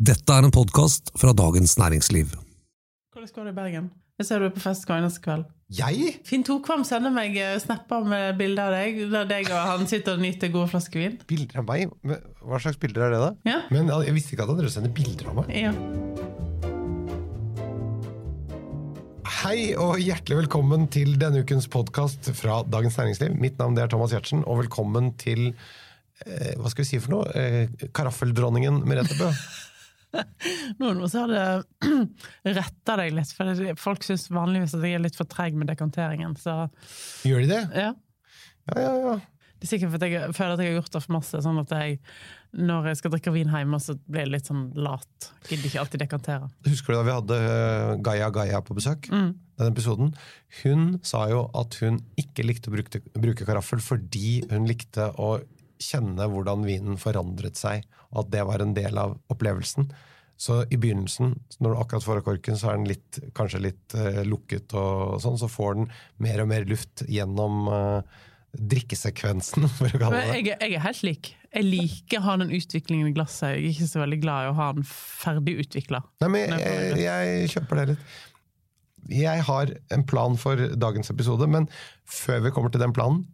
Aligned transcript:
Dette 0.00 0.32
er 0.32 0.46
en 0.46 0.52
podkast 0.54 1.10
fra 1.20 1.34
Dagens 1.36 1.74
Næringsliv. 1.76 2.30
Hvordan 3.12 3.32
går 3.36 3.44
det 3.44 3.50
i 3.50 3.56
Bergen? 3.58 3.90
Jeg 4.16 4.26
ser 4.30 4.40
du 4.40 4.46
er 4.46 4.54
på 4.54 4.62
fest 4.64 4.86
hver 4.88 5.02
eneste 5.02 5.20
kveld. 5.20 5.42
Jeg? 5.76 6.14
Finn 6.24 6.40
Tokvam 6.40 6.86
sender 6.88 7.12
meg 7.12 7.36
eh, 7.36 7.58
snapper 7.60 8.06
med 8.08 8.38
bilder 8.38 8.70
av 8.70 8.78
deg, 8.78 9.02
der 9.12 9.28
deg 9.28 9.50
og 9.52 9.60
han 9.60 9.84
sitter 9.90 10.16
og 10.16 10.24
nyter 10.24 10.48
gode 10.54 10.72
flasker 10.72 11.04
vin. 11.04 11.20
Bilder 11.28 11.60
av 11.60 11.68
meg? 11.68 11.92
Hva 12.08 12.62
slags 12.64 12.80
bilder 12.80 13.10
er 13.10 13.12
det, 13.12 13.20
da? 13.26 13.30
Ja. 13.52 13.60
Men 13.68 13.92
Jeg 14.06 14.16
visste 14.16 14.38
ikke 14.38 14.48
at 14.48 14.56
dere 14.62 14.72
sender 14.72 14.96
bilder 14.96 15.28
av 15.34 15.38
meg. 15.42 15.52
Ja. 15.52 15.76
Hei 19.42 19.58
og 19.76 20.00
hjertelig 20.00 20.46
velkommen 20.46 20.88
til 20.96 21.18
denne 21.20 21.44
ukens 21.44 21.68
podkast 21.68 22.32
fra 22.40 22.62
Dagens 22.64 22.96
Næringsliv. 22.96 23.36
Mitt 23.36 23.60
navn 23.60 23.76
er 23.76 23.92
Thomas 23.92 24.16
Giertsen, 24.16 24.48
og 24.48 24.62
velkommen 24.64 25.12
til 25.20 25.50
eh, 26.24 26.54
hva 26.56 26.72
skal 26.72 26.86
vi 26.86 26.94
si 26.94 27.04
for 27.04 27.18
noe? 27.20 27.34
Eh, 27.36 27.90
Karaffeldronningen 27.92 28.86
Merete 28.88 29.20
Bø. 29.20 29.28
Noen 30.80 31.02
også 31.04 31.24
hadde 31.26 31.42
retta 32.60 32.96
deg 33.00 33.14
litt, 33.16 33.34
for 33.36 33.50
folk 33.80 34.06
syns 34.06 34.28
vanligvis 34.32 34.74
at 34.78 34.86
jeg 34.86 34.98
er 34.98 35.04
litt 35.04 35.18
for 35.18 35.28
treg 35.30 35.58
med 35.58 35.70
dekanteringen. 35.70 36.36
Så 36.40 36.62
Gjør 37.28 37.44
de 37.46 37.52
det? 37.54 37.64
ja. 37.86 37.92
Ja, 38.70 38.82
ja, 38.84 38.96
ja. 39.02 39.20
Det 39.60 39.66
er 39.66 39.70
sikkert 39.74 39.90
fordi 39.92 40.08
jeg 40.14 40.32
føler 40.32 40.54
at 40.54 40.60
jeg 40.62 40.70
har 40.70 40.76
gjort 40.78 40.94
det 40.94 41.00
for 41.04 41.12
masse, 41.18 41.40
sånn 41.44 41.58
at 41.60 41.72
jeg, 41.74 41.96
når 42.56 42.86
jeg 42.88 42.98
skal 43.00 43.12
drikke 43.12 43.32
vin 43.34 43.50
hjemme, 43.52 43.76
så 43.84 43.92
blir 44.08 44.22
jeg 44.24 44.30
litt 44.32 44.46
sånn 44.48 44.62
lat. 44.80 45.26
Gidder 45.50 45.68
ikke 45.68 45.80
alltid 45.82 46.00
dekantere. 46.00 46.48
Husker 46.64 46.94
du 46.94 46.96
da 46.96 47.02
vi 47.04 47.12
hadde 47.12 47.38
eh, 47.48 47.90
Gaia 48.06 48.30
Gaia 48.32 48.62
på 48.64 48.76
besøk? 48.78 49.10
Mm. 49.12 49.34
Den 49.60 49.72
episoden. 49.74 50.14
Hun 50.62 50.86
sa 51.04 51.26
jo 51.28 51.42
at 51.60 51.76
hun 51.82 52.00
ikke 52.20 52.46
likte 52.48 52.72
å 52.72 52.76
bruke, 52.78 53.02
bruke 53.20 53.48
karaffel 53.48 53.84
fordi 53.84 54.38
hun 54.48 54.64
likte 54.70 55.10
å 55.20 55.34
kjenne 55.80 56.28
hvordan 56.30 56.64
vinen 56.68 57.00
forandret 57.00 57.58
seg, 57.58 57.84
og 58.10 58.24
at 58.24 58.32
det 58.34 58.46
var 58.48 58.62
en 58.62 58.76
del 58.76 59.00
av 59.00 59.16
opplevelsen. 59.32 59.90
Så 60.40 60.62
i 60.72 60.78
begynnelsen, 60.80 61.34
når 61.60 61.74
du 61.74 61.78
akkurat 61.82 62.06
får 62.06 62.22
av 62.22 62.26
korken, 62.30 62.56
så 62.56 62.70
er 62.70 62.78
den 62.78 62.88
litt, 62.88 63.20
kanskje 63.36 63.60
litt 63.60 63.96
uh, 63.96 64.22
lukket, 64.24 64.72
og 64.72 65.18
sånn, 65.20 65.36
så 65.40 65.50
får 65.52 65.76
den 65.76 65.90
mer 66.24 66.40
og 66.40 66.48
mer 66.48 66.64
luft 66.68 67.04
gjennom 67.12 67.68
uh, 67.68 68.22
drikkesekvensen, 68.56 69.68
for 69.76 69.92
å 69.92 70.00
kalle 70.00 70.22
det. 70.24 70.38
jeg, 70.38 70.54
jeg 70.54 70.78
er 70.78 70.84
helt 70.86 71.04
lik. 71.04 71.32
Jeg 71.50 71.66
liker 71.66 72.22
å 72.22 72.26
ha 72.28 72.38
den 72.40 72.54
utviklingen 72.56 73.10
i 73.10 73.14
glasset. 73.14 73.56
Jeg 73.56 73.60
er 73.60 73.74
ikke 73.74 73.90
så 73.90 74.00
veldig 74.00 74.20
glad 74.22 74.46
i 74.46 74.50
å 74.52 74.56
ha 74.62 74.70
den 74.78 74.86
ferdig 74.88 75.58
utvikla. 75.66 76.00
Nei, 76.22 76.44
jeg, 76.46 76.96
jeg 77.04 77.52
kjøper 77.56 77.80
det 77.82 77.86
litt. 77.92 78.16
Jeg 79.10 79.44
har 79.44 79.74
en 79.92 80.06
plan 80.06 80.36
for 80.38 80.60
dagens 80.78 81.12
episode, 81.12 81.48
men 81.50 81.68
før 82.08 82.46
vi 82.46 82.54
kommer 82.54 82.72
til 82.72 82.82
den 82.82 82.94
planen, 82.96 83.24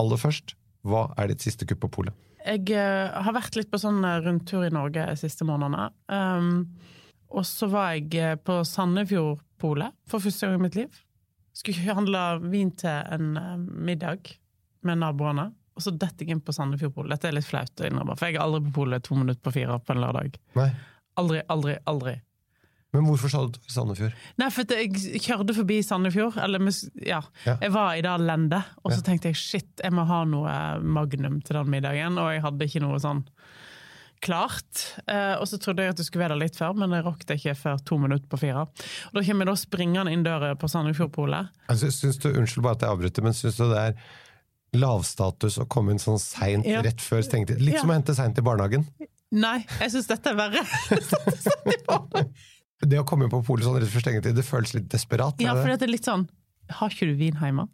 aller 0.00 0.20
først, 0.20 0.54
hva 0.86 1.10
er 1.20 1.30
ditt 1.30 1.44
siste 1.44 1.68
kupp 1.68 1.82
på 1.84 1.92
polet? 2.00 2.16
Jeg 2.40 2.72
uh, 2.72 3.12
har 3.20 3.36
vært 3.36 3.58
litt 3.58 3.70
på 3.72 3.80
sånn 3.80 4.00
eh, 4.06 4.20
rundtur 4.24 4.64
i 4.64 4.72
Norge 4.72 5.04
de 5.10 5.16
siste 5.20 5.44
månedene. 5.44 5.90
Um, 6.08 6.62
og 7.30 7.44
så 7.46 7.68
var 7.70 7.92
jeg 7.94 8.16
eh, 8.16 8.38
på 8.40 8.62
Sandefjordpolet 8.66 9.94
for 10.08 10.24
første 10.24 10.48
gang 10.48 10.56
i 10.56 10.64
mitt 10.64 10.78
liv. 10.78 11.02
Skulle 11.54 11.94
handle 11.94 12.22
vin 12.48 12.72
til 12.80 13.12
en 13.12 13.36
middag 13.84 14.32
med 14.86 15.02
naboene. 15.02 15.50
Og 15.76 15.84
så 15.84 15.92
detter 15.92 16.24
jeg 16.24 16.34
inn 16.34 16.42
på 16.42 16.54
Sandefjordpolet. 16.56 17.12
Dette 17.12 17.28
er 17.28 17.36
litt 17.36 17.46
flaut 17.46 17.70
for 17.76 18.26
jeg 18.26 18.38
er 18.38 18.42
aldri 18.42 18.64
på 18.66 18.74
polet 18.80 19.04
to 19.04 19.18
minutter 19.18 19.42
på 19.44 19.52
fire 19.54 19.78
på 19.84 19.94
en 19.94 20.02
lørdag. 20.02 20.40
Nei. 20.58 20.70
Aldri, 21.20 21.44
aldri, 21.52 21.76
aldri. 21.90 22.16
Men 22.92 23.04
hvorfor 23.06 23.30
sa 23.30 23.44
du 23.46 23.58
Sandefjord? 23.70 24.12
Nei, 24.40 24.48
for 24.50 24.64
jeg 24.74 24.90
kjørte 25.22 25.54
forbi 25.54 25.76
Sandefjord, 25.86 26.36
eller 26.42 26.58
ja, 27.06 27.20
Ja. 27.46 27.56
jeg 27.62 27.70
var 27.72 27.94
i 27.94 28.00
det 28.02 28.16
lendet, 28.20 28.64
og 28.84 28.90
så 28.92 28.96
Ja. 28.98 29.02
tenkte 29.12 29.28
jeg 29.30 29.36
shit, 29.36 29.68
jeg 29.82 29.92
må 29.92 30.04
ha 30.06 30.24
noe 30.24 30.80
magnum 30.82 31.40
til 31.40 31.54
den 31.54 31.70
middagen, 31.70 32.18
og 32.18 32.32
jeg 32.32 32.42
hadde 32.42 32.66
ikke 32.66 32.80
noe 32.82 32.98
sånn 32.98 33.24
klart. 34.20 35.00
Eh, 35.08 35.36
og 35.40 35.46
så 35.48 35.56
trodde 35.58 35.78
jeg 35.82 35.90
at 35.90 35.96
du 35.96 36.02
skulle 36.04 36.24
være 36.26 36.34
der 36.36 36.42
litt 36.44 36.56
før, 36.58 36.74
men 36.76 36.90
jeg 36.90 37.04
rakk 37.06 37.24
det 37.26 37.38
ikke 37.38 37.54
før 37.56 37.78
to 37.86 37.96
minutter 37.96 38.26
på 38.28 38.38
fire. 38.42 38.66
Og 38.66 39.14
da 39.14 39.22
kommer 39.22 39.46
jeg 39.46 39.46
da 39.46 39.54
springende 39.54 40.12
inn 40.12 40.24
døra 40.26 40.50
på 40.60 40.68
Sandefjordpolet. 40.68 41.48
Altså, 41.70 41.86
syns 41.94 42.18
du, 42.20 42.28
unnskyld 42.32 42.62
bare 42.66 42.72
at 42.76 42.80
jeg 42.82 42.90
avbryter, 42.90 43.22
men 43.22 43.32
syns 43.32 43.56
du 43.56 43.68
det 43.70 43.78
er 43.78 43.94
lavstatus 44.74 45.56
å 45.58 45.68
komme 45.68 45.90
inn 45.94 45.98
sånn 46.02 46.18
seint 46.20 46.66
Ja. 46.66 46.82
rett 46.82 47.00
før 47.00 47.22
stengetid? 47.22 47.60
Litt 47.60 47.74
Ja. 47.74 47.80
som 47.80 47.90
å 47.90 47.94
hente 47.94 48.14
seint 48.14 48.36
i 48.38 48.42
barnehagen. 48.42 48.84
Nei, 49.32 49.64
jeg 49.80 49.90
syns 49.92 50.06
dette 50.08 50.26
er 50.26 50.34
verre. 50.34 50.66
Det 52.80 52.96
å 53.00 53.04
komme 53.04 53.28
på 53.28 53.42
polet 53.44 53.66
sånn 53.66 53.76
rett 53.82 53.90
før 53.92 54.00
stengetid, 54.06 54.36
det 54.38 54.44
føles 54.46 54.72
litt 54.76 54.86
desperat. 54.92 55.36
er 55.40 55.50
ja, 55.50 55.54
for 55.58 55.68
det? 55.68 55.78
det 55.82 55.88
er 55.88 55.92
litt 55.92 56.06
sånn 56.08 56.22
Har 56.78 56.88
ikke 56.94 57.10
du 57.10 57.14
vin 57.18 57.36
hjemme? 57.40 57.66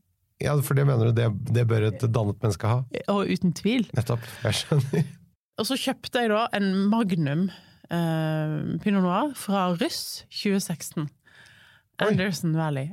ja, 0.43 0.53
for 0.61 0.77
det 0.77 0.84
mener 0.84 1.09
du 1.09 1.12
det, 1.17 1.31
det 1.55 1.62
bør 1.71 1.87
et 1.89 2.03
dannet 2.12 2.43
menneske 2.43 2.69
ha? 2.69 2.81
Og 3.09 3.31
uten 3.31 3.55
tvil. 3.56 3.87
Nettopp. 3.97 4.21
Jeg 4.45 4.59
skjønner. 4.59 5.06
Og 5.62 5.65
så 5.65 5.78
kjøpte 5.81 6.21
jeg 6.21 6.28
da 6.28 6.43
en 6.59 6.66
Magnum 6.93 7.47
eh, 7.89 8.56
Pinot 8.84 9.00
Noir 9.06 9.31
fra 9.41 9.62
Russ 9.81 10.27
2016. 10.28 11.06
Oi. 11.06 12.05
Anderson 12.05 12.53
Valley. 12.59 12.91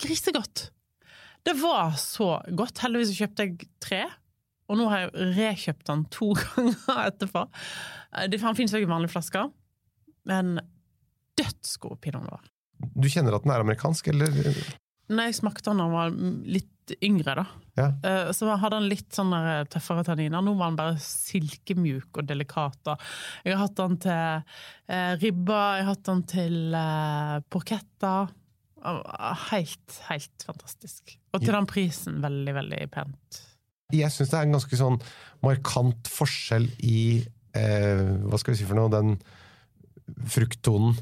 Grisegodt! 0.00 0.70
Det 1.44 1.52
var 1.60 1.92
så 2.00 2.38
godt. 2.56 2.80
Heldigvis 2.84 3.12
så 3.12 3.24
kjøpte 3.26 3.44
jeg 3.50 3.68
tre. 3.84 4.00
Og 4.70 4.78
nå 4.80 4.88
har 4.88 5.04
jeg 5.04 5.28
rekjøpt 5.36 5.84
den 5.90 6.06
to 6.14 6.30
ganger 6.40 7.04
etterpå. 7.10 7.44
Eh, 8.16 8.26
Det 8.32 8.40
han 8.40 8.56
finnes 8.56 8.72
jo 8.72 8.80
ikke 8.80 8.88
i 8.88 8.94
vanlige 8.94 9.12
flasker, 9.18 9.50
men 10.32 10.56
dødsgod 11.40 11.98
pinot 12.04 12.26
noir. 12.28 12.44
Du 12.96 13.08
kjenner 13.12 13.34
at 13.36 13.44
den 13.44 13.52
er 13.56 13.64
amerikansk, 13.64 14.08
eller? 14.12 14.36
Når 15.10 15.26
jeg 15.26 15.40
smakte 15.40 15.70
den 15.72 15.80
da 15.82 15.88
han 15.88 15.96
var 15.96 16.12
litt 16.56 16.66
yngre, 17.06 17.34
da, 17.38 17.44
Ja. 17.78 17.84
Eh, 18.02 18.32
Så 18.34 18.48
hadde 18.50 18.76
han 18.80 18.88
litt 18.90 19.14
sånn 19.14 19.30
tøffere 19.70 20.02
tanniner. 20.04 20.42
Nå 20.42 20.56
var 20.58 20.70
han 20.70 20.76
bare 20.78 20.96
silkemjuk 21.02 22.18
og 22.18 22.26
delikat. 22.26 22.78
da. 22.84 22.96
Jeg 23.44 23.54
har 23.56 23.62
hatt 23.66 23.76
den 23.78 23.96
til 24.02 24.42
eh, 24.88 25.12
ribba, 25.22 25.60
jeg 25.78 25.84
har 25.86 25.94
hatt 25.94 26.04
den 26.08 26.22
til 26.30 26.74
eh, 26.74 27.36
porketter. 27.50 28.32
Helt, 29.50 29.96
helt 30.08 30.44
fantastisk. 30.46 31.18
Og 31.34 31.42
til 31.44 31.52
den 31.52 31.66
prisen 31.68 32.20
veldig, 32.24 32.54
veldig 32.56 32.82
pent. 32.90 33.40
Jeg 33.92 34.10
syns 34.14 34.30
det 34.32 34.38
er 34.38 34.46
en 34.48 34.54
ganske 34.56 34.78
sånn 34.78 34.96
markant 35.44 36.08
forskjell 36.08 36.68
i 36.86 37.00
eh, 37.58 38.02
Hva 38.24 38.38
skal 38.40 38.54
vi 38.54 38.60
si 38.62 38.68
for 38.68 38.78
noe? 38.78 38.90
Den 38.92 39.16
frukttonen. 40.30 40.96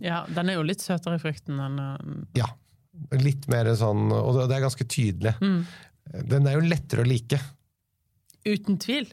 Ja, 0.00 0.24
den 0.32 0.50
er 0.50 0.58
jo 0.58 0.66
litt 0.66 0.82
søtere 0.84 1.18
i 1.18 1.22
frukten 1.22 1.60
enn 1.60 1.78
eh, 1.84 2.42
Ja. 2.42 2.50
Litt 3.16 3.46
mer 3.48 3.68
sånn 3.78 4.10
Og 4.12 4.36
det 4.50 4.56
er 4.56 4.64
ganske 4.66 4.84
tydelig. 4.84 5.36
mm. 5.40 5.60
Den 6.26 6.48
er 6.48 6.56
jo 6.56 6.66
lettere 6.66 7.04
å 7.04 7.06
like. 7.08 7.38
Uten 8.44 8.80
tvil 8.82 9.06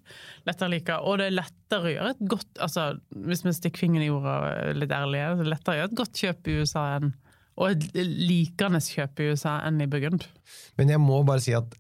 lettere 0.48 0.68
å 0.68 0.74
like. 0.74 0.98
Og 1.04 1.20
det 1.20 1.28
er 1.30 1.36
lettere 1.38 1.86
å 1.86 1.94
gjøre 1.94 2.14
et 2.16 2.24
godt 2.34 2.62
altså, 2.64 2.88
Hvis 3.28 3.44
vi 3.46 3.54
stikker 3.54 3.84
fingeren 3.84 4.08
i 4.08 4.10
jorda 4.10 4.36
er 4.50 4.80
litt 4.80 4.96
ærlige, 4.96 5.30
det 5.38 5.46
er 5.46 5.52
lettere 5.54 5.76
å 5.76 5.80
gjøre 5.82 5.92
et 5.92 6.00
godt 6.02 6.22
kjøp 6.24 6.50
i 6.50 6.60
USA 6.64 6.86
enn 6.98 7.14
og 7.58 7.72
et 7.74 7.86
likende 7.98 8.80
kjøp 8.86 9.22
i 9.24 9.30
USA 9.32 9.56
enn 9.66 9.82
i 9.82 9.88
Burgund. 9.90 10.28
Men 10.78 10.92
jeg 10.94 11.02
må 11.02 11.24
bare 11.26 11.42
si 11.42 11.56
at 11.58 11.72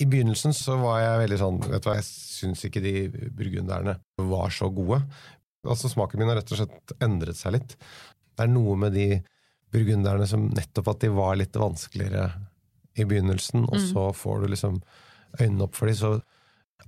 i 0.00 0.06
begynnelsen 0.08 0.54
så 0.56 0.78
var 0.80 1.02
jeg 1.02 1.22
veldig 1.24 1.38
sånn 1.42 1.58
Vet 1.66 1.84
du 1.84 1.88
hva, 1.90 1.96
jeg 1.98 2.06
syns 2.08 2.62
ikke 2.64 2.82
de 2.84 2.92
burgunderne 3.36 3.98
var 4.30 4.54
så 4.54 4.70
gode. 4.72 5.02
Altså 5.68 5.90
Smaken 5.90 6.22
min 6.22 6.30
har 6.30 6.38
rett 6.40 6.52
og 6.54 6.62
slett 6.62 6.94
endret 7.04 7.36
seg 7.36 7.58
litt. 7.58 7.74
Det 8.38 8.46
er 8.46 8.52
noe 8.52 8.78
med 8.78 8.94
de 8.94 9.08
burgunderne 9.74 10.26
som 10.30 10.46
nettopp 10.54 10.94
at 10.94 11.02
de 11.04 11.10
var 11.12 11.36
litt 11.36 11.56
vanskeligere 11.58 12.30
i 12.98 13.04
begynnelsen, 13.06 13.66
og 13.68 13.78
så 13.82 14.08
får 14.16 14.42
du 14.42 14.52
liksom 14.54 14.80
øynene 15.38 15.66
opp 15.66 15.76
for 15.76 15.90
dem. 15.90 15.98
Så 15.98 16.12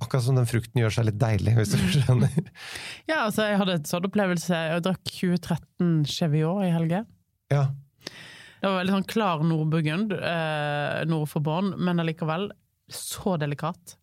akkurat 0.00 0.24
som 0.24 0.38
den 0.38 0.48
frukten 0.48 0.80
gjør 0.80 0.94
seg 0.96 1.08
litt 1.10 1.20
deilig, 1.20 1.54
hvis 1.58 1.74
du 1.74 1.78
skjønner. 1.98 2.34
Ja, 3.10 3.24
altså, 3.26 3.46
jeg 3.50 3.60
hadde 3.60 3.76
et 3.80 3.90
sånn 3.90 4.06
opplevelse. 4.08 4.60
Jeg 4.72 4.84
drakk 4.86 5.02
2013 5.10 5.94
Cheviot 6.08 6.64
i 6.66 6.72
helge. 6.74 7.04
Ja. 7.52 7.64
Det 8.60 8.68
var 8.68 8.78
veldig 8.80 8.94
sånn 8.98 9.08
klar 9.10 9.42
nordburgund 9.46 10.14
eh, 10.14 11.00
nord 11.10 11.30
for 11.32 11.44
Bonn, 11.44 11.72
men 11.80 12.02
allikevel 12.02 12.50
så 12.90 13.36
delikat. 13.40 13.96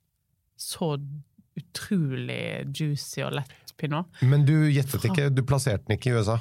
Så 0.57 0.95
utrolig 1.57 2.67
juicy 2.75 3.23
og 3.25 3.35
lett 3.37 3.73
pinot. 3.77 4.09
Men 4.25 4.45
du 4.47 4.55
gjettet 4.69 5.05
ikke, 5.09 5.29
du 5.33 5.43
plasserte 5.45 5.85
den 5.87 5.97
ikke 5.97 6.11
i 6.13 6.17
USA. 6.17 6.39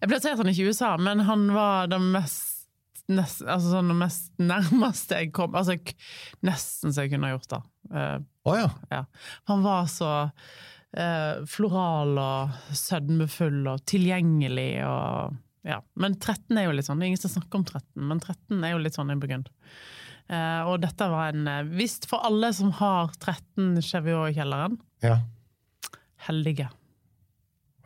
Jeg 0.00 0.10
plasserte 0.10 0.42
han 0.42 0.50
ikke 0.52 0.66
i 0.66 0.74
USA, 0.74 0.92
men 1.00 1.24
han 1.28 1.48
var 1.56 1.90
den 1.92 2.12
mest 2.16 2.52
Nest, 3.06 3.44
altså 3.46 3.68
sånn 3.70 3.92
det 3.92 3.94
mest 4.00 4.32
nærmeste 4.42 5.20
jeg 5.20 5.28
kom 5.30 5.52
Altså 5.54 5.76
nesten 6.42 6.90
så 6.90 7.04
jeg 7.04 7.12
kunne 7.12 7.28
ha 7.28 7.36
gjort 7.36 7.52
det. 7.52 7.60
Uh, 7.92 8.16
oh, 8.50 8.56
ja. 8.58 8.70
ja. 8.90 9.02
Han 9.46 9.62
var 9.62 9.86
så 9.92 10.08
uh, 10.26 11.44
floral 11.46 12.18
og 12.18 12.56
sødmefull 12.74 13.60
og 13.70 13.84
tilgjengelig 13.86 14.72
og 14.88 15.36
ja. 15.66 15.80
Men 15.98 16.16
13 16.18 16.58
er 16.58 16.68
jo 16.68 16.74
litt 16.74 16.86
sånn, 16.86 16.98
det 16.98 17.06
er 17.06 17.12
ingen 17.12 17.22
som 17.22 17.34
snakker 17.36 17.60
om 17.60 17.66
13, 17.66 17.86
men 18.10 18.22
13 18.22 18.66
er 18.66 18.74
jo 18.74 18.82
litt 18.82 18.98
sånn 18.98 19.10
i 19.14 19.18
Burgund. 19.18 19.50
Uh, 20.26 20.66
og 20.66 20.80
dette 20.82 21.06
var 21.06 21.30
en 21.30 21.46
eh, 21.46 21.68
Visst 21.78 22.08
for 22.10 22.24
alle 22.26 22.48
som 22.54 22.72
har 22.80 23.12
13 23.14 23.78
Cheviot 23.86 24.32
i 24.32 24.34
kjelleren, 24.34 24.74
ja. 25.04 25.20
heldige. 26.26 26.66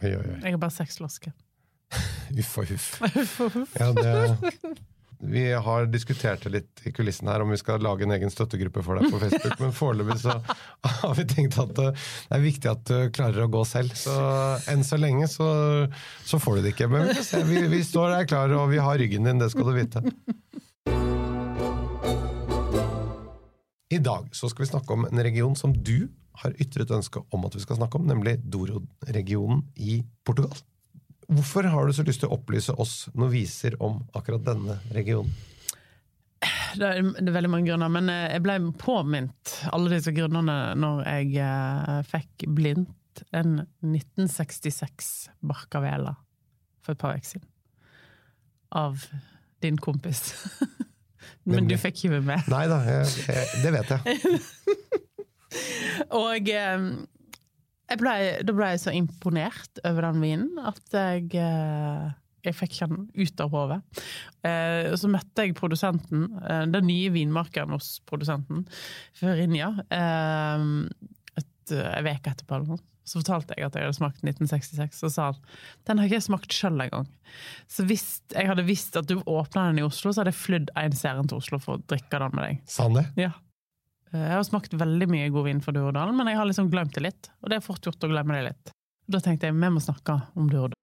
Oi, 0.00 0.14
oi, 0.14 0.24
oi. 0.24 0.38
Jeg 0.40 0.54
har 0.54 0.62
bare 0.62 0.72
seks 0.72 0.96
flasker. 1.02 1.34
Uff 2.38 2.56
og 3.44 3.52
huff. 3.54 3.76
Ja, 3.78 3.90
det, 3.96 4.74
Vi 5.20 5.42
har 5.52 5.88
diskutert 5.92 6.44
det 6.46 6.52
litt 6.54 6.82
i 6.88 6.92
kulissen 6.96 7.28
her 7.28 7.42
om 7.44 7.50
vi 7.52 7.58
skal 7.60 7.82
lage 7.84 8.06
en 8.06 8.14
egen 8.14 8.32
støttegruppe 8.32 8.82
for 8.86 8.96
deg 8.96 9.12
på 9.12 9.20
Facebook, 9.20 9.58
men 9.60 9.74
foreløpig 9.76 10.16
så 10.22 10.38
har 11.02 11.16
vi 11.18 11.26
tenkt 11.28 11.58
at 11.60 11.74
det 11.76 11.90
er 12.32 12.44
viktig 12.44 12.70
at 12.70 12.84
du 12.88 13.10
klarer 13.12 13.44
å 13.44 13.50
gå 13.52 13.64
selv. 13.68 13.92
Så 13.98 14.14
enn 14.72 14.86
så 14.86 14.96
lenge 15.00 15.28
så, 15.28 15.50
så 16.24 16.40
får 16.40 16.58
du 16.60 16.64
det 16.64 16.74
ikke. 16.76 16.88
Men 16.92 17.10
vi, 17.50 17.66
vi, 17.74 17.82
står 17.84 18.14
der 18.14 18.30
klare, 18.30 18.56
og 18.56 18.72
vi 18.72 18.80
har 18.80 18.96
ryggen 19.00 19.28
din, 19.28 19.42
det 19.42 19.50
skal 19.52 19.68
du 19.68 19.76
vite. 19.76 20.04
I 23.90 23.98
dag 23.98 24.30
så 24.32 24.48
skal 24.48 24.64
vi 24.64 24.70
snakke 24.70 24.94
om 24.94 25.04
en 25.08 25.22
region 25.26 25.56
som 25.58 25.74
du 25.74 26.08
har 26.40 26.54
ytret 26.62 26.92
ønske 26.94 27.22
om 27.34 27.44
at 27.44 27.56
vi 27.56 27.62
skal 27.64 27.80
snakke 27.80 27.98
om, 27.98 28.06
nemlig 28.08 28.38
Doro-regionen 28.40 29.64
i 29.76 30.00
Portugal. 30.24 30.54
Hvorfor 31.30 31.62
har 31.62 31.86
du 31.86 31.94
så 31.94 32.02
lyst 32.02 32.24
til 32.24 32.30
å 32.30 32.36
opplyse 32.40 32.74
oss 32.82 33.04
noviser 33.14 33.76
om 33.82 34.00
akkurat 34.18 34.42
denne 34.48 34.80
regionen? 34.90 35.30
Det 36.74 36.86
er, 36.86 37.02
det 37.02 37.28
er 37.28 37.34
veldig 37.34 37.50
mange 37.52 37.68
grunner, 37.68 37.90
men 37.92 38.08
eh, 38.10 38.32
jeg 38.32 38.42
ble 38.42 38.56
påminnet 38.80 39.52
alle 39.70 39.92
disse 39.92 40.14
grunnene 40.16 40.56
når 40.78 41.02
jeg 41.04 41.36
eh, 41.44 42.00
fikk 42.08 42.46
blindt 42.56 43.22
en 43.36 43.60
1966 43.84 45.30
Barkavela 45.46 46.16
for 46.80 46.94
et 46.96 47.02
par 47.02 47.18
uker 47.18 47.28
siden. 47.34 47.46
Av 48.74 49.04
din 49.62 49.78
kompis. 49.82 50.32
men 51.50 51.70
du 51.70 51.76
fikk 51.78 52.06
ikke 52.06 52.22
med. 52.24 52.50
Nei 52.50 52.64
da, 52.70 52.80
jeg, 52.86 53.06
jeg, 53.28 53.62
det 53.66 53.74
vet 53.76 53.94
jeg. 53.94 54.02
Og 56.22 56.50
eh, 56.54 56.90
ble, 57.98 58.16
da 58.46 58.54
ble 58.54 58.72
jeg 58.74 58.82
så 58.84 58.94
imponert 58.94 59.80
over 59.88 60.06
den 60.06 60.20
vinen 60.22 60.60
at 60.62 60.94
jeg, 60.94 61.30
eh, 61.34 62.10
jeg 62.46 62.56
fikk 62.56 62.78
den 62.84 63.08
ut 63.16 63.42
av 63.42 63.54
hodet. 63.54 63.80
Eh, 64.46 64.92
så 65.00 65.10
møtte 65.10 65.46
jeg 65.46 65.56
produsenten, 65.58 66.28
eh, 66.44 66.66
den 66.70 66.86
nye 66.86 67.10
vinmarkeren 67.14 67.74
hos 67.74 67.98
produsenten, 68.06 68.62
Førinja, 69.18 69.72
eh, 69.90 70.68
et, 71.40 71.74
uke 71.74 72.30
etterpå. 72.30 72.54
eller 72.54 72.76
noe. 72.76 72.84
Så 73.10 73.18
fortalte 73.18 73.56
jeg 73.56 73.66
at 73.66 73.74
jeg 73.74 73.88
hadde 73.88 73.96
smakt 73.96 74.22
1966, 74.22 75.02
og 75.02 75.10
sa 75.10 75.24
han 75.32 75.38
den 75.88 75.98
har 75.98 76.06
ikke 76.06 76.18
jeg 76.20 76.28
smakt 76.28 76.54
sjøl 76.54 76.84
engang. 76.84 77.08
Så 77.66 77.82
hvis 77.88 78.20
jeg 78.30 78.46
hadde 78.46 78.66
visst 78.68 78.94
at 79.00 79.08
du 79.10 79.16
åpna 79.24 79.66
den 79.70 79.80
i 79.82 79.86
Oslo, 79.86 80.12
så 80.12 80.22
hadde 80.22 80.30
jeg 80.30 80.42
flydd 80.44 80.70
en 80.78 80.94
serien 80.94 81.30
til 81.30 81.40
Oslo 81.40 81.58
for 81.58 81.78
å 81.78 81.82
drikke 81.90 82.20
den 82.22 82.36
med 82.36 82.46
deg. 82.46 82.60
Sanne? 82.70 83.08
Ja. 83.18 83.32
Eh, 84.12 84.20
Jeg 84.20 84.32
har 84.36 84.42
smakt 84.46 84.74
veldig 84.74 85.08
mye 85.10 85.30
god 85.30 85.44
vin 85.46 85.60
fra 85.60 85.72
Dørdalen, 85.72 86.16
men 86.16 86.26
jeg 86.26 86.36
har 86.40 86.46
liksom 86.48 86.70
glemt 86.72 86.94
det 86.94 87.02
litt. 87.06 87.30
Og 87.42 87.50
det 87.50 87.56
er 87.60 87.66
fort 87.66 87.82
gjort 87.86 88.02
å 88.04 88.10
glemme 88.10 88.34
det 88.34 88.44
litt. 88.50 88.72
Da 89.10 89.18
tenkte 89.18 89.46
jeg 89.48 89.54
vi 89.58 89.70
må 89.70 89.80
snakke 89.82 90.20
om 90.36 90.48
Dørdalen. 90.50 90.74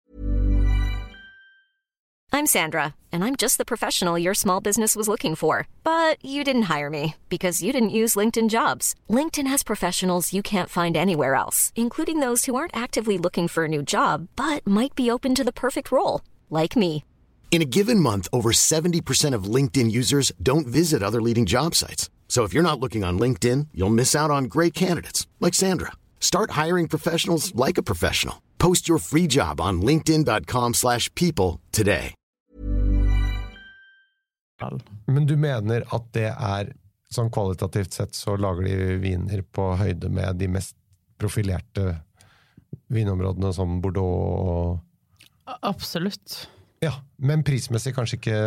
I'm 2.34 2.46
Sandra, 2.46 2.94
and 3.12 3.24
I'm 3.24 3.36
just 3.36 3.58
the 3.58 3.66
professional 3.66 4.18
your 4.20 4.34
small 4.36 4.60
business 4.62 4.96
was 4.96 5.08
looking 5.08 5.34
for. 5.34 5.66
But 5.84 6.24
you 6.24 6.44
didn't 6.44 6.64
hire 6.70 6.90
me 6.90 7.16
because 7.30 7.64
you 7.64 7.72
didn't 7.74 7.90
use 8.04 8.16
LinkedIn 8.20 8.50
jobs. 8.50 8.94
LinkedIn 9.10 9.48
has 9.48 9.64
professionals 9.64 10.34
you 10.34 10.44
can't 10.44 10.70
find 10.70 10.96
anywhere 10.96 11.34
else, 11.36 11.72
including 11.76 12.20
those 12.20 12.46
who 12.46 12.56
aren't 12.56 12.76
actively 12.76 13.18
looking 13.18 13.48
for 13.48 13.64
a 13.64 13.68
new 13.68 13.82
job 13.82 14.28
but 14.36 14.68
might 14.68 14.94
be 14.94 15.10
open 15.10 15.34
to 15.36 15.44
the 15.44 15.54
perfect 15.54 15.92
role, 15.92 16.22
like 16.50 16.76
me. 16.76 17.04
In 17.50 17.62
a 17.62 17.66
given 17.66 18.00
month, 18.00 18.28
over 18.32 18.52
70% 18.52 19.34
of 19.34 19.46
LinkedIn 19.46 19.90
users 19.90 20.32
don't 20.44 20.68
visit 20.68 21.02
other 21.02 21.22
leading 21.22 21.46
job 21.46 21.74
sites. 21.76 22.10
So 22.28 22.44
if 22.44 22.54
you're 22.54 22.62
not 22.62 22.80
looking 22.80 23.04
on 23.04 23.18
LinkedIn, 23.18 23.70
you'll 23.74 24.00
miss 24.02 24.14
out 24.16 24.30
on 24.30 24.44
great 24.46 24.76
candidates 24.76 25.26
like 25.40 25.56
Sandra. 25.56 25.94
Start 26.20 26.52
hiring 26.52 26.88
professionals 26.88 27.56
like 27.56 27.80
a 27.80 27.84
professional. 27.84 28.44
Post 28.60 28.88
your 28.88 29.00
free 29.00 29.26
job 29.26 29.60
on 29.60 29.82
linkedin.com/people 29.82 31.60
today. 31.72 32.14
Men 35.06 35.26
du 35.26 35.38
mener 35.38 35.84
at 35.94 36.12
det 36.14 36.34
er 36.34 36.74
sånn 37.14 37.30
kvalitativt 37.32 37.94
sett 37.94 38.18
så 38.18 38.36
lager 38.40 38.68
de 38.68 38.98
viner 39.04 39.44
på 39.54 39.70
høyde 39.80 40.10
med 40.10 40.40
de 40.42 40.50
mest 40.52 40.76
profilerte 41.22 42.02
vinområdene 42.94 43.54
som 43.56 43.80
Bordeaux 43.82 44.42
og 44.52 45.60
Absolutt. 45.64 46.50
Ja, 46.84 46.92
men 47.26 47.42
prismessig 47.42 47.96
kanskje 47.96 48.20
ikke 48.20 48.40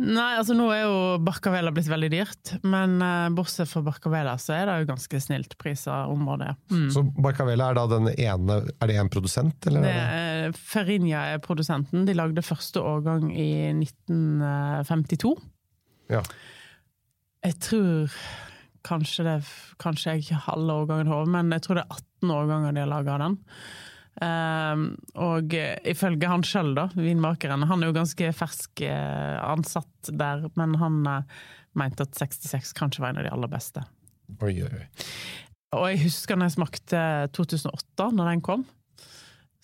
Nei, 0.00 0.30
altså 0.38 0.54
nå 0.56 0.70
er 0.72 0.86
jo 0.86 0.94
Barcavela 1.20 1.68
blitt 1.74 1.90
veldig 1.90 2.08
dyrt, 2.14 2.54
men 2.64 2.96
eh, 3.04 3.26
bortsett 3.36 3.68
fra 3.68 3.82
Barcavela 3.84 4.38
så 4.40 4.54
er 4.56 4.70
det 4.70 4.78
jo 4.80 4.88
ganske 4.88 5.20
snilt 5.20 5.52
priser 5.60 6.08
området. 6.08 6.54
Mm. 6.72 6.86
Så 6.94 7.04
Barcavela 7.12 7.68
er 7.68 7.76
da 7.76 7.84
den 7.92 8.08
ene 8.14 8.62
Er 8.72 8.90
det 8.90 8.96
en 9.02 9.12
produsent, 9.12 9.68
eller? 9.68 9.84
Det 9.84 9.92
er 9.92 10.34
er, 10.44 10.54
Ferinja 10.56 11.24
er 11.34 11.42
produsenten. 11.44 12.06
De 12.08 12.16
lagde 12.16 12.44
første 12.44 12.82
årgang 12.82 13.30
i 13.32 13.50
1952. 13.72 15.34
Ja. 16.12 16.22
Jeg 17.44 17.60
tror 17.64 18.18
kanskje 18.84 19.24
det 19.24 19.38
Kanskje 19.80 20.12
jeg 20.12 20.24
ikke 20.24 20.44
halve 20.46 20.74
årgangen 20.84 21.08
i 21.08 21.12
hodet, 21.12 21.32
men 21.34 21.52
jeg 21.56 21.64
tror 21.64 21.80
det 21.80 21.84
er 21.86 21.96
18 21.96 22.34
årganger 22.34 22.74
de 22.74 22.82
har 22.84 22.90
laga 22.92 23.18
den. 23.24 23.38
Ehm, 24.22 24.86
og 25.18 25.54
ifølge 25.54 26.30
han 26.30 26.44
sjøl, 26.46 26.74
da, 26.76 26.86
vinmakeren, 26.94 27.66
han 27.66 27.82
er 27.82 27.90
jo 27.90 27.96
ganske 27.96 28.30
fersk 28.36 28.84
eh, 28.86 29.38
ansatt 29.42 30.12
der, 30.14 30.46
men 30.58 30.76
han 30.82 31.00
eh, 31.10 31.42
mente 31.78 32.06
at 32.06 32.14
66 32.20 32.74
kanskje 32.78 33.02
var 33.02 33.14
en 33.14 33.22
av 33.22 33.26
de 33.26 33.34
aller 33.34 33.50
beste. 33.50 33.82
Oi, 34.38 34.54
oi, 34.62 34.70
oi. 34.70 34.86
Og 35.74 35.88
jeg 35.90 36.04
husker 36.04 36.38
når 36.38 36.50
jeg 36.50 36.58
smakte 36.60 37.04
2008, 37.34 38.10
når 38.14 38.30
den 38.30 38.42
kom. 38.46 38.64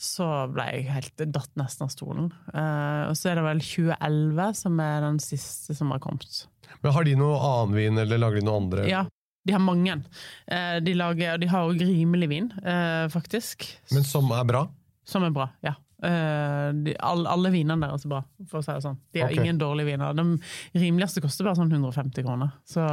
Så 0.00 0.26
ble 0.50 0.64
jeg 0.73 0.88
helt 0.88 1.23
datt 1.29 1.52
nesten 1.61 1.85
av 1.87 1.93
stolen. 1.93 2.31
Uh, 2.55 3.11
og 3.11 3.14
så 3.20 3.31
er 3.31 3.38
det 3.38 3.44
vel 3.44 3.61
2011 3.62 4.56
som 4.62 4.81
er 4.82 5.05
den 5.05 5.20
siste 5.23 5.76
som 5.76 5.93
har 5.93 6.00
kommet. 6.02 6.47
Men 6.81 6.94
har 6.97 7.06
de 7.06 7.14
noe 7.20 7.37
annen 7.37 7.76
vin, 7.76 8.00
eller 8.00 8.19
lager 8.23 8.41
de 8.41 8.47
noe 8.49 8.62
andre? 8.62 8.87
Ja, 8.88 9.05
de 9.42 9.52
har 9.52 9.62
mange. 9.62 10.00
Eh, 10.46 10.78
de, 10.84 10.96
lager, 10.96 11.38
de 11.40 11.48
har 11.50 11.69
òg 11.69 11.81
rimelig 11.81 12.28
vin, 12.31 12.50
eh, 12.60 13.06
faktisk. 13.12 13.64
Men 13.94 14.04
som 14.04 14.28
er 14.37 14.44
bra? 14.48 14.66
Som 15.08 15.25
er 15.25 15.32
bra, 15.34 15.48
ja. 15.64 15.76
Eh, 16.00 16.69
de, 16.84 16.94
alle, 17.04 17.28
alle 17.28 17.50
vinene 17.52 17.88
deres 17.88 18.06
er 18.06 18.12
bra, 18.12 18.20
for 18.48 18.60
å 18.60 18.64
si 18.64 18.72
det 18.72 18.84
sånn. 18.84 19.00
De 19.12 19.25
har 19.25 19.32
okay. 19.32 19.42
ingen 19.42 19.60
dårlige 19.60 19.90
viner. 19.90 20.16
De 20.16 20.81
rimeligste 20.81 21.25
koster 21.25 21.48
bare 21.48 21.58
sånn 21.58 21.72
150 21.72 22.25
kroner. 22.25 22.52
Så 22.69 22.87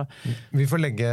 Vi 0.55 0.67
får 0.67 0.83
legge 0.83 1.11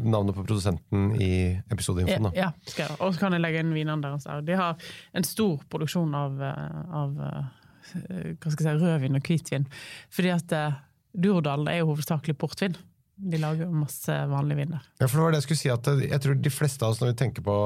navnet 0.00 0.36
på 0.36 0.44
produsenten 0.48 1.14
i 1.20 1.32
episodeinfoen. 1.72 2.30
da. 2.30 2.34
Ja, 2.36 2.50
skal 2.66 2.88
jeg. 2.88 2.98
Og 3.00 3.14
så 3.14 3.24
kan 3.24 3.36
jeg 3.36 3.44
legge 3.44 3.64
inn 3.64 3.76
vinene 3.76 4.04
deres 4.04 4.28
der. 4.28 4.44
De 4.48 4.60
har 4.60 4.92
en 5.16 5.28
stor 5.28 5.64
produksjon 5.72 6.12
av, 6.16 6.40
av 6.40 7.16
hva 7.20 8.52
skal 8.52 8.64
jeg 8.64 8.78
si, 8.80 8.84
rødvin 8.84 9.18
og 9.18 9.28
hvitvin. 9.28 9.66
Fordi 10.12 10.36
at 10.36 10.60
Durdal 11.10 11.66
er 11.68 11.80
jo 11.80 11.90
hovedsakelig 11.90 12.36
portvin. 12.38 12.76
De 13.20 13.38
lager 13.40 13.66
jo 13.66 13.82
masse 13.82 14.14
vanlig 14.30 14.56
vin 14.56 14.72
der. 14.72 14.86
Ja, 15.00 15.06
for 15.06 15.18
det 15.18 15.24
var 15.24 15.34
det 15.34 15.40
Jeg 15.40 15.46
skulle 15.48 15.60
si 15.60 15.70
at 15.72 15.90
jeg 16.00 16.20
tror 16.24 16.38
de 16.40 16.52
fleste 16.52 16.86
av 16.86 16.94
oss 16.94 17.02
når 17.02 17.12
vi 17.12 17.18
tenker 17.20 17.44
på 17.44 17.56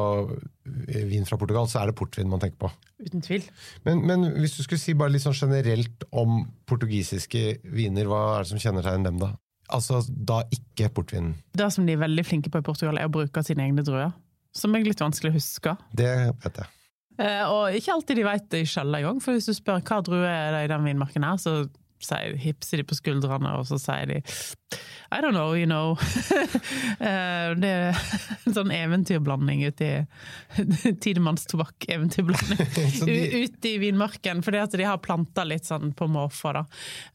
eh, 0.89 1.05
vin 1.11 1.29
fra 1.29 1.39
Portugal, 1.41 1.69
så 1.71 1.81
er 1.81 1.91
det 1.91 1.97
portvin 1.99 2.31
man 2.31 2.43
tenker 2.43 2.59
på. 2.65 2.71
Uten 3.05 3.23
tvil. 3.25 3.47
Men, 3.87 4.03
men 4.09 4.27
hvis 4.41 4.57
du 4.59 4.65
skulle 4.65 4.83
si 4.83 4.97
bare 4.99 5.15
litt 5.15 5.25
sånn 5.25 5.37
generelt 5.39 6.07
om 6.11 6.43
portugisiske 6.67 7.45
viner, 7.71 8.11
hva 8.11 8.23
er 8.35 8.47
det 8.47 8.53
som 8.55 8.63
kjennetegner 8.63 9.11
dem, 9.11 9.23
da? 9.23 9.33
Altså 9.75 10.03
da 10.09 10.43
ikke 10.53 10.91
portvin. 10.93 11.33
Det 11.57 11.71
som 11.73 11.87
de 11.87 11.95
er 11.95 12.03
veldig 12.03 12.27
flinke 12.27 12.53
på 12.53 12.61
i 12.61 12.67
Portugal, 12.67 12.99
er 13.01 13.09
å 13.09 13.15
bruke 13.15 13.45
sine 13.47 13.65
egne 13.65 13.85
druer. 13.87 14.13
Som 14.55 14.75
er 14.77 14.85
litt 14.87 15.03
vanskelig 15.03 15.33
å 15.33 15.39
huske. 15.39 15.77
Det 15.97 16.11
vet 16.45 16.61
jeg. 16.63 16.73
Eh, 17.23 17.45
og 17.47 17.77
ikke 17.79 17.95
alltid 17.95 18.19
de 18.19 18.27
vet 18.27 18.47
det 18.51 18.65
sjøl 18.67 18.99
engang, 18.99 19.23
for 19.23 19.37
hvis 19.37 19.47
du 19.47 19.55
spør 19.55 19.83
hva 19.87 20.01
drue 20.05 20.27
er 20.27 20.55
det 20.57 20.65
i 20.67 20.71
den 20.73 20.87
vinmarken 20.89 21.27
her, 21.27 21.39
så 21.39 21.57
sier, 22.05 22.37
hipser 22.41 22.81
de 22.83 22.87
på 22.89 22.97
skuldrene, 22.99 23.55
og 23.59 23.67
så 23.69 23.79
sier 23.81 24.07
de 24.11 24.21
I 25.15 25.21
don't 25.23 25.37
know, 25.37 25.53
you 25.55 25.67
know. 25.69 25.95
Eh, 27.05 27.51
det 27.59 27.69
er 27.69 27.97
en 28.47 28.55
sånn 28.55 28.71
eventyrblanding 28.73 29.65
uti 29.67 29.87
i 29.91 30.95
Tidemanns 31.03 31.45
tobakk-eventyrblanding. 31.51 32.61
De- 33.09 33.43
Ute 33.45 33.69
i 33.69 33.79
vinmarken, 33.83 34.41
fordi 34.47 34.61
at 34.63 34.77
de 34.79 34.87
har 34.87 35.01
planta 35.05 35.45
litt 35.47 35.67
sånn 35.69 35.91
på 35.99 36.07
måfå, 36.11 36.53
da. 36.57 36.63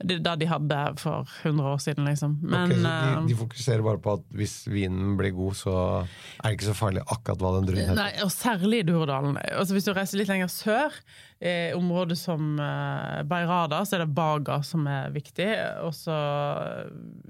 Det 0.03 0.19
det 0.25 0.35
de 0.43 0.49
hadde 0.51 0.79
for 1.01 1.29
100 1.43 1.71
år 1.73 1.81
siden, 1.83 2.09
liksom. 2.09 2.37
Men 2.43 2.69
Ok, 2.71 2.75
så 2.75 2.83
de, 2.83 3.13
eh, 3.15 3.23
de 3.31 3.39
fokuserer 3.39 3.85
bare 3.87 4.03
på 4.03 4.17
at 4.19 4.27
hvis 4.39 4.57
vinen 4.69 5.15
blir 5.19 5.33
god, 5.37 5.57
så 5.59 5.75
er 6.03 6.49
det 6.51 6.57
ikke 6.59 6.69
så 6.69 6.77
farlig 6.77 7.05
akkurat 7.07 7.43
hva 7.45 7.53
den 7.57 7.69
druen 7.71 7.83
heter. 7.85 7.99
Nei, 8.03 8.11
og 8.25 8.33
særlig 8.35 8.83
i 8.83 8.87
Durdalen. 8.91 9.39
Altså, 9.55 9.75
hvis 9.77 9.87
du 9.89 9.93
reiser 9.95 10.21
litt 10.21 10.31
lenger 10.31 10.51
sør, 10.53 10.99
i 11.39 11.73
områder 11.73 12.17
som 12.19 12.57
eh, 12.59 13.21
Beirada, 13.23 13.77
så 13.87 13.95
er 13.95 14.03
det 14.03 14.13
Baga 14.17 14.57
som 14.67 14.87
er 14.91 15.13
viktig. 15.15 15.47
Og 15.85 15.93
så 15.95 16.15
eh, 16.15 16.89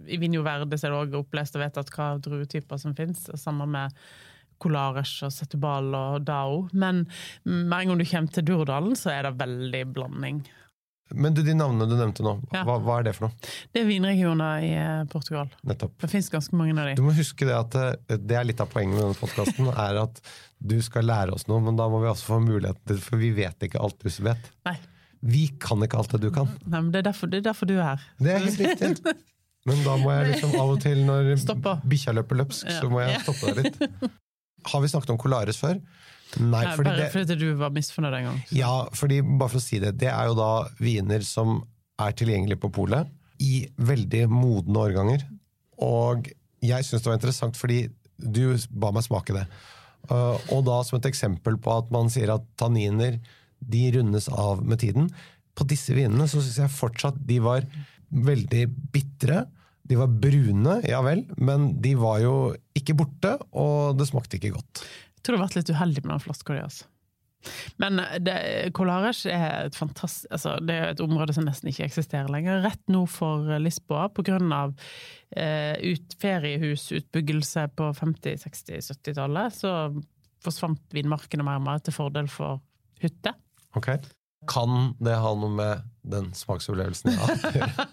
i 0.10 0.18
Vinjo 0.22 0.42
Verde 0.46 0.80
så 0.82 0.88
er 0.90 0.96
det 0.96 1.02
òg 1.04 1.20
opplest 1.22 1.58
og 1.60 1.62
vedtatt 1.66 1.92
hva 1.94 2.16
druetyper 2.26 2.82
som 2.82 2.96
fins. 2.98 3.28
Sammen 3.38 3.70
med 3.76 3.94
Colares 4.60 5.14
og 5.24 5.32
Setubal 5.32 5.94
og 5.96 6.24
Dao. 6.28 6.64
Men 6.74 7.06
med 7.46 7.76
en 7.84 7.94
gang 7.94 8.02
du 8.02 8.08
kommer 8.10 8.34
til 8.34 8.48
Durdalen, 8.50 8.98
så 8.98 9.14
er 9.14 9.30
det 9.30 9.38
veldig 9.40 9.86
blanding. 9.96 10.42
Men 11.10 11.34
du, 11.34 11.40
de 11.42 11.56
navnene 11.58 11.88
du 11.90 11.96
nevnte 11.98 12.22
nå, 12.22 12.36
Ja. 12.54 12.62
hva, 12.68 12.76
hva 12.86 13.00
er 13.00 13.08
det 13.08 13.16
for 13.18 13.26
noe? 13.30 13.48
Det 13.74 13.82
er 13.82 13.88
vinregioner 13.88 14.66
i 14.66 14.74
eh, 14.78 15.06
Portugal. 15.10 15.50
Nettopp. 15.66 15.96
Det 16.04 16.10
fins 16.12 16.30
ganske 16.30 16.54
mange 16.60 16.76
av 16.78 16.92
Du 17.00 17.02
må 17.06 17.14
huske 17.18 17.48
det 17.50 17.56
at 17.56 17.78
eh, 17.80 18.18
det 18.20 18.38
er 18.38 18.46
litt 18.46 18.62
av 18.62 18.70
poenget 18.70 18.94
med 18.98 19.08
denne 19.08 19.18
podkasten, 19.18 19.72
er 19.88 20.02
at 20.04 20.22
du 20.60 20.78
skal 20.84 21.06
lære 21.08 21.32
oss 21.36 21.46
noe, 21.48 21.62
men 21.64 21.78
da 21.80 21.86
må 21.92 22.02
vi 22.04 22.10
også 22.12 22.26
få 22.34 22.40
muligheten 22.44 22.84
til 22.90 22.98
For 23.00 23.16
vi 23.22 23.30
vet 23.38 23.64
ikke 23.64 23.80
alt 23.80 23.96
du 24.04 24.10
vet. 24.26 24.50
Nei. 24.68 24.76
Vi 25.24 25.46
kan 25.60 25.82
ikke 25.84 25.98
alt 26.00 26.12
det 26.16 26.22
du 26.26 26.30
kan. 26.36 26.48
Nei, 26.66 26.80
men 26.82 26.92
det, 26.92 27.00
er 27.02 27.10
derfor, 27.12 27.28
det 27.32 27.40
er 27.42 27.48
derfor 27.50 27.68
du 27.70 27.78
er 27.78 27.84
her. 27.94 28.04
Det 28.20 28.34
er 28.34 28.44
helt 28.44 28.60
riktig. 28.60 29.14
Men 29.68 29.82
da 29.84 29.96
må 30.00 30.12
jeg 30.16 30.30
liksom 30.34 30.54
av 30.56 30.70
og 30.72 30.78
til, 30.84 31.02
når 31.08 31.34
bikkja 31.92 32.14
løper 32.16 32.40
løpsk, 32.40 32.68
Ja. 32.70 32.78
så 32.80 32.90
må 32.92 33.02
jeg 33.04 33.20
stoppe 33.26 33.52
deg 33.56 33.66
litt. 33.68 34.12
Har 34.72 34.82
vi 34.84 34.92
snakket 34.92 35.12
om 35.12 35.20
Colares 35.20 35.60
før? 35.60 35.80
Nei, 36.40 36.62
Nei, 36.64 36.76
fordi 36.78 36.90
bare 36.92 37.00
det, 37.02 37.08
fordi 37.12 37.36
du 37.42 37.48
var 37.60 37.72
misfornøyd 37.76 38.16
en 38.20 38.28
gang. 38.30 38.40
ja, 38.54 38.72
fordi, 38.96 39.18
bare 39.26 39.50
for 39.50 39.60
å 39.60 39.64
si 39.66 39.80
det, 39.82 39.96
det 40.00 40.12
er 40.14 40.30
jo 40.30 40.36
da 40.38 40.50
viner 40.80 41.24
som 41.26 41.58
er 42.00 42.12
tilgjengelige 42.16 42.60
på 42.62 42.70
polet 42.76 43.08
i 43.44 43.66
veldig 43.76 44.28
modne 44.32 44.84
årganger. 44.84 45.24
Og 45.84 46.30
jeg 46.64 46.86
syns 46.86 47.02
det 47.04 47.10
var 47.12 47.18
interessant 47.20 47.58
fordi 47.60 47.80
du 48.20 48.56
ba 48.70 48.92
meg 48.96 49.04
smake 49.08 49.36
det. 49.36 49.46
Uh, 50.10 50.38
og 50.56 50.66
da 50.68 50.80
som 50.86 50.98
et 50.98 51.10
eksempel 51.10 51.60
på 51.62 51.76
at 51.76 51.92
man 51.94 52.10
sier 52.12 52.32
at 52.34 52.46
tanniner 52.60 53.20
de 53.60 53.84
rundes 53.98 54.30
av 54.32 54.64
med 54.66 54.82
tiden. 54.82 55.10
På 55.58 55.68
disse 55.68 55.94
vinene 55.96 56.28
så 56.30 56.42
syns 56.42 56.62
jeg 56.64 56.74
fortsatt 56.74 57.20
de 57.30 57.40
var 57.44 57.68
veldig 58.10 58.66
bitre. 58.94 59.44
De 59.90 59.98
var 60.00 60.12
brune, 60.22 60.80
ja 60.86 61.02
vel, 61.06 61.26
men 61.38 61.74
de 61.82 61.96
var 62.00 62.22
jo 62.24 62.36
ikke 62.78 62.96
borte, 62.98 63.36
og 63.58 63.98
det 64.00 64.08
smakte 64.10 64.38
ikke 64.38 64.54
godt. 64.56 64.84
Jeg 65.18 65.26
tror 65.26 65.36
du 65.36 65.40
har 65.40 65.48
vært 65.48 65.60
litt 65.60 65.74
uheldig 65.74 66.04
med 66.06 66.14
den 66.16 66.24
flaska 66.24 66.56
di, 66.56 66.64
altså. 66.64 66.90
Men 67.80 68.02
det, 68.26 68.36
Colares 68.76 69.24
er 69.30 69.70
et 69.70 69.78
fantastisk 69.78 70.28
altså, 70.36 70.58
Det 70.66 70.76
er 70.76 70.92
et 70.92 71.04
område 71.04 71.34
som 71.36 71.46
nesten 71.48 71.72
ikke 71.72 71.88
eksisterer 71.88 72.32
lenger. 72.32 72.62
Rett 72.66 72.84
nord 72.92 73.12
for 73.14 73.48
Lisboa, 73.64 74.10
av 74.56 74.76
eh, 75.32 75.76
ut, 75.94 76.16
feriehusutbyggelse 76.20 77.68
på 77.80 77.92
50-, 77.96 78.44
60-, 78.44 78.92
70-tallet, 78.92 79.56
så 79.56 79.74
forsvant 80.44 80.96
vinmarkene 80.96 81.46
mer 81.46 81.60
og 81.60 81.68
mer 81.68 81.84
til 81.84 81.96
fordel 81.96 82.30
for 82.32 82.62
hytter. 83.04 83.36
Ok. 83.78 83.94
Kan 84.48 84.94
det 85.04 85.18
ha 85.20 85.32
noe 85.36 85.52
med 85.52 85.82
den 86.10 86.30
smaksopplevelsen 86.34 87.12
ja, 87.12 87.26
har 87.28 87.58
gjøre? 87.58 87.86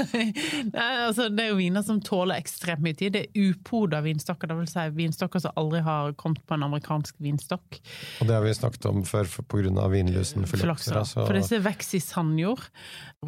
Nei, 0.72 0.86
altså, 1.04 1.26
det 1.28 1.44
er 1.44 1.50
jo 1.50 1.58
viner 1.58 1.84
som 1.84 1.98
tåler 2.02 2.40
ekstremt 2.40 2.80
mye 2.84 2.96
tid. 2.96 3.12
Det 3.12 3.26
er 3.26 3.50
upoda 3.50 4.00
vinstokker, 4.04 4.48
det 4.48 4.56
vil 4.56 4.70
si 4.70 4.86
vinstokker 4.96 5.42
som 5.44 5.52
aldri 5.60 5.82
har 5.84 6.14
kommet 6.20 6.40
på 6.48 6.56
en 6.56 6.64
amerikansk 6.66 7.20
vinstokk. 7.22 7.78
Og 8.22 8.30
det 8.30 8.38
har 8.38 8.46
vi 8.46 8.54
snakket 8.56 8.88
om 8.88 9.04
før 9.06 9.28
pga. 9.52 9.86
vinlusen 9.92 10.48
phylloxera. 10.48 11.04
Så 11.04 11.26
For 11.26 11.36
disse 11.36 11.60
vokser 11.62 12.00
i 12.00 12.02
sandjord. 12.06 12.64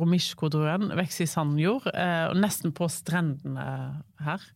Romishko-druen 0.00 0.88
vokser 0.96 1.28
i 1.28 1.30
sandjord, 1.30 1.92
eh, 1.92 2.24
og 2.32 2.40
nesten 2.40 2.72
på 2.74 2.88
strendene 2.90 3.68
her. 4.24 4.48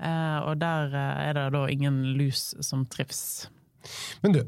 Eh, 0.00 0.38
og 0.46 0.62
der 0.62 0.94
eh, 0.94 1.26
er 1.28 1.36
det 1.36 1.50
da 1.58 1.66
ingen 1.68 2.02
lus 2.16 2.54
som 2.64 2.86
trives. 2.88 3.50
Men 4.22 4.38
du, 4.38 4.42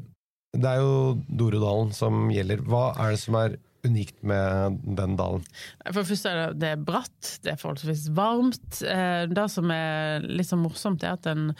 det 0.53 0.69
er 0.69 0.81
jo 0.83 1.13
Dorodalen 1.27 1.93
som 1.95 2.27
gjelder. 2.33 2.61
Hva 2.69 2.91
er 3.01 3.15
det 3.15 3.21
som 3.23 3.37
er 3.39 3.55
unikt 3.83 4.21
med 4.23 4.77
den 4.95 5.17
dalen? 5.19 5.41
For 5.89 5.99
det 5.99 6.07
første 6.07 6.29
er 6.31 6.37
det, 6.39 6.59
det 6.61 6.69
er 6.71 6.83
bratt, 6.87 7.31
det 7.43 7.51
er 7.51 7.59
forholdsvis 7.59 8.05
varmt. 8.15 8.79
Eh, 8.87 9.25
Det 9.27 9.47
som 9.51 9.71
er 9.75 10.23
litt 10.23 10.47
så 10.47 10.59
morsomt, 10.59 11.03
er 11.03 11.17
at 11.17 11.25
den 11.27 11.51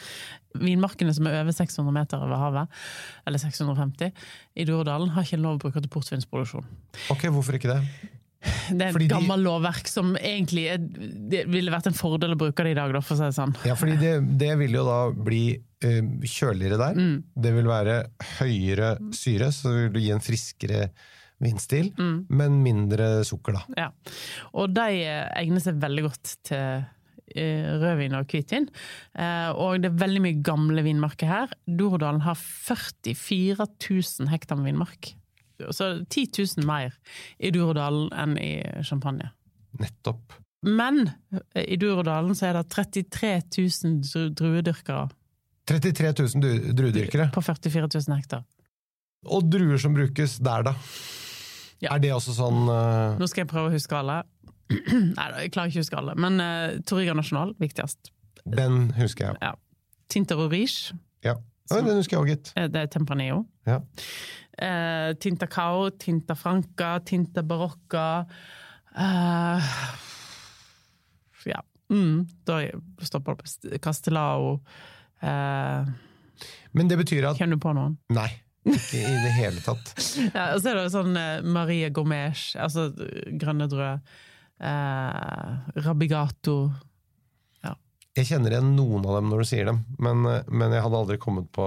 vinmarkene 0.56 1.12
som 1.12 1.26
er 1.28 1.42
over 1.42 1.52
600 1.52 1.92
meter 1.92 2.22
over 2.24 2.40
havet, 2.40 2.80
eller 3.26 3.42
650, 3.42 4.14
i 4.56 4.64
Dorodalen, 4.68 5.12
har 5.12 5.26
ikke 5.26 5.42
lov 5.42 5.58
å 5.58 5.64
bruke 5.66 5.82
til 5.82 5.92
portvinsproduksjon. 5.92 6.64
Ok, 7.12 7.26
hvorfor 7.34 7.58
ikke 7.58 7.74
det? 7.74 7.82
Det 8.70 8.86
er 8.90 8.96
et 8.98 9.10
gammelt 9.10 9.42
lovverk 9.44 9.88
som 9.90 10.14
egentlig 10.16 10.66
er, 10.74 10.78
det 10.80 11.44
ville 11.52 11.72
vært 11.72 11.88
en 11.90 11.96
fordel 11.96 12.34
å 12.34 12.38
bruke 12.40 12.64
det 12.66 12.74
i 12.74 12.78
dag, 12.78 12.92
da, 12.94 13.00
for 13.04 13.16
å 13.16 13.18
si 13.20 13.26
det 13.28 13.36
sånn. 13.36 13.54
Ja, 13.68 13.74
fordi 13.78 13.96
det, 14.00 14.12
det 14.40 14.52
vil 14.60 14.76
jo 14.78 14.84
da 14.86 14.98
bli 15.14 15.42
uh, 15.56 16.00
kjøligere 16.28 16.78
der. 16.80 16.98
Mm. 17.00 17.16
Det 17.46 17.52
vil 17.56 17.68
være 17.70 17.98
høyere 18.38 18.94
syre, 19.16 19.50
så 19.54 19.72
det 19.74 19.90
vil 19.96 20.06
gi 20.08 20.14
en 20.16 20.24
friskere 20.24 20.88
vinstil, 21.44 21.90
Mm. 21.98 22.18
men 22.30 22.60
mindre 22.64 23.08
sukker, 23.26 23.56
da. 23.58 23.64
Ja. 23.76 23.88
Og 24.54 24.70
de 24.72 25.00
eh, 25.02 25.26
egner 25.42 25.60
seg 25.60 25.80
veldig 25.82 26.04
godt 26.06 26.30
til 26.46 26.84
eh, 27.34 27.66
rødvin 27.82 28.14
og 28.16 28.30
hvitvin. 28.30 28.68
Og 29.58 29.82
det 29.82 29.90
er 29.90 29.98
veldig 29.98 30.22
mye 30.24 30.38
gamle 30.46 30.84
vinmarker 30.86 31.28
her. 31.28 31.52
Dorodalen 31.66 32.22
har 32.24 32.38
44 32.38 33.66
000 33.66 34.30
hektar 34.32 34.60
med 34.60 34.70
vinmark. 34.70 35.10
Så 35.70 35.90
10 36.10 36.28
000 36.58 36.66
mer 36.66 36.94
i 37.38 37.50
Durodalen 37.54 38.08
enn 38.12 38.38
i 38.40 38.52
Champagne. 38.86 39.30
Nettopp. 39.80 40.34
Men 40.64 41.04
eh, 41.54 41.66
i 41.74 41.76
Durodalen 41.80 42.34
så 42.34 42.48
er 42.48 42.58
det 42.58 42.68
33 42.72 43.34
000 43.58 44.32
druedyrkere 44.38 45.08
33 45.64 46.12
000 46.34 46.74
druedyrkere. 46.76 47.30
på 47.32 47.42
44 47.42 47.88
000 47.94 48.16
hektar. 48.16 48.42
Og 49.24 49.46
druer 49.48 49.80
som 49.80 49.94
brukes 49.96 50.36
der, 50.44 50.66
da? 50.66 50.74
Ja. 51.80 51.94
Er 51.94 52.02
det 52.02 52.12
også 52.12 52.34
sånn 52.36 52.66
uh... 52.68 53.16
Nå 53.20 53.28
skal 53.28 53.44
jeg 53.44 53.50
prøve 53.50 53.70
å 53.70 53.74
huske 53.74 53.96
alle. 53.96 54.22
Nei 55.16 55.26
da, 55.30 55.40
jeg 55.40 55.52
klarer 55.54 55.72
ikke 55.72 55.80
å 55.80 55.84
huske 55.84 55.98
alle. 56.00 56.16
Men 56.20 56.36
uh, 56.40 56.76
Torriga 56.88 57.16
Nasjonal, 57.16 57.54
viktigst. 57.60 58.12
Den 58.44 58.90
husker 58.98 59.30
jeg. 59.30 59.40
Ja. 59.40 59.54
Tinta 60.12 60.36
Riche, 60.36 60.96
Ja. 61.24 61.38
Ja, 61.70 61.80
den 61.80 61.96
husker 61.96 62.16
jeg 62.18 62.22
òg, 62.22 62.28
gitt. 62.32 62.52
Eh, 62.60 62.68
Det 62.68 62.80
er 62.82 62.86
Tempranillo. 62.92 63.44
Ja. 63.66 63.78
Eh, 64.58 65.14
Tinta 65.18 65.46
Cao, 65.50 65.88
Tinta 65.98 66.34
Franca, 66.38 66.98
Tinta 67.00 67.42
Barocca 67.42 68.26
eh, 68.96 69.70
Ja. 71.46 71.62
Mm, 71.90 72.26
da 72.46 72.60
stopper 73.04 73.34
det 73.36 73.42
på 73.72 73.78
Castellao. 73.82 74.60
Eh, 75.20 75.84
Men 76.72 76.88
det 76.88 76.98
betyr 76.98 77.30
at 77.30 77.38
Kjenner 77.38 77.56
du 77.58 77.62
på 77.64 77.74
noen? 77.76 77.96
Nei. 78.14 78.30
Ikke 78.64 78.96
i 78.96 79.16
det 79.24 79.32
hele 79.36 79.60
tatt. 79.60 79.90
Ja, 80.34 80.54
og 80.54 80.62
så 80.64 80.70
er 80.70 80.78
det 80.80 80.86
sånn 80.94 81.16
eh, 81.20 81.42
Maria 81.44 81.90
Gomes, 81.92 82.54
altså 82.56 82.86
grønne 83.40 83.66
drø. 83.68 83.90
Eh, 84.64 85.82
Rabigato. 85.84 86.56
Jeg 88.14 88.28
kjenner 88.28 88.54
igjen 88.54 88.74
noen 88.76 89.04
av 89.08 89.18
dem 89.18 89.30
når 89.32 89.42
du 89.42 89.48
sier 89.48 89.68
dem, 89.68 89.82
men, 90.02 90.22
eh, 90.30 90.46
men 90.46 90.74
jeg 90.74 90.84
hadde 90.84 90.98
aldri 91.02 91.18
kommet 91.22 91.50
på 91.54 91.66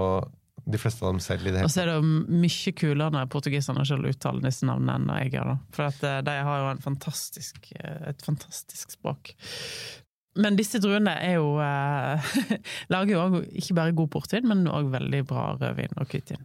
de 0.68 0.80
fleste 0.80 1.04
av 1.04 1.14
dem 1.14 1.20
selv 1.22 1.46
i 1.46 1.52
det 1.52 1.60
hele. 1.60 1.68
Og 1.68 1.72
så 1.72 1.82
er 1.84 1.90
det 1.90 2.34
mye 2.42 2.72
kulere 2.76 3.12
når 3.14 3.30
portugiserne 3.32 3.84
selv 3.88 4.08
uttaler 4.08 4.44
disse 4.44 4.68
navnene 4.68 4.96
enn 4.96 5.22
jeg 5.24 5.34
gjør. 5.36 5.54
For 5.76 5.88
at 5.88 6.04
eh, 6.04 6.20
de 6.24 6.36
har 6.48 6.62
jo 6.62 6.70
en 6.72 6.84
fantastisk, 6.84 7.72
eh, 7.76 8.02
et 8.12 8.24
fantastisk 8.24 8.96
språk. 8.96 9.34
Men 10.38 10.56
disse 10.58 10.80
druene 10.80 11.16
er 11.24 11.38
jo 11.40 11.56
lager 12.94 13.12
jo 13.12 13.22
også 13.24 13.40
ikke 13.58 13.76
bare 13.80 13.96
god 14.00 14.10
portvin, 14.12 14.46
men 14.48 14.68
òg 14.70 14.92
veldig 14.92 15.24
bra 15.28 15.50
rødvin 15.56 15.98
og 15.98 16.12
hvitvin. 16.12 16.44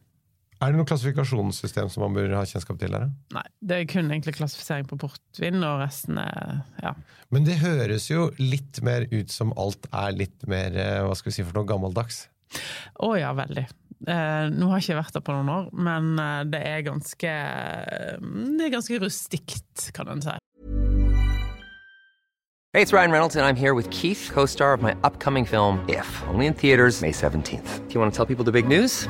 Er 0.64 0.72
det 0.72 0.80
noe 0.80 0.88
klassifikasjonssystem 0.88 1.90
som 1.92 2.06
man 2.06 2.14
bør 2.16 2.38
ha 2.38 2.44
kjennskap 2.48 2.78
til? 2.80 2.94
Her? 2.96 3.10
Nei, 3.36 3.44
det 3.60 3.80
er 3.82 3.88
kun 3.92 4.08
egentlig 4.08 4.38
klassifisering 4.38 4.88
på 4.88 4.96
portvin, 5.02 5.58
og 5.60 5.82
resten 5.82 6.22
er 6.22 6.62
ja. 6.80 6.94
Men 7.36 7.44
det 7.44 7.58
høres 7.60 8.08
jo 8.08 8.30
litt 8.40 8.80
mer 8.86 9.04
ut 9.12 9.34
som 9.34 9.52
alt 9.60 9.90
er 9.92 10.16
litt 10.16 10.48
mer 10.48 10.78
eh, 10.80 11.02
hva 11.04 11.18
skal 11.20 11.34
vi 11.34 11.36
si 11.36 11.44
for 11.44 11.58
noe 11.58 11.68
gammeldags. 11.68 12.30
Å 13.04 13.10
ja, 13.20 13.34
veldig. 13.36 13.66
Eh, 14.08 14.46
nå 14.54 14.70
har 14.70 14.80
jeg 14.80 14.88
ikke 14.88 15.02
vært 15.02 15.18
der 15.18 15.26
på 15.28 15.36
noen 15.36 15.52
år, 15.52 15.68
men 15.76 16.08
eh, 16.22 16.40
det 16.54 16.64
er 16.70 16.88
ganske 16.88 17.36
Det 18.24 18.70
er 18.70 18.74
ganske 18.78 19.02
rustikt, 19.04 19.90
kan 19.98 20.16
en 20.16 20.24
si. 20.24 20.38
Hey, 22.72 22.82
it's 22.82 22.94
Ryan 22.94 23.12
Reynolds, 23.12 23.36
and 23.36 23.46
I'm 23.46 23.60
here 23.60 23.76
with 23.76 23.90
Keith, 23.90 24.32
co 24.32 24.46
star 24.46 24.72
of 24.74 24.82
my 24.82 24.96
upcoming 25.04 25.44
film, 25.44 25.84
If, 25.90 26.24
only 26.30 26.46
in 26.46 26.54
theaters, 26.54 27.02
May 27.02 27.12
17th. 27.12 27.88
Do 27.88 27.94
you 27.94 28.00
want 28.00 28.14
to 28.14 28.16
tell 28.16 28.26
people 28.26 28.46
the 28.46 28.54
big 28.54 28.68
news? 28.68 29.10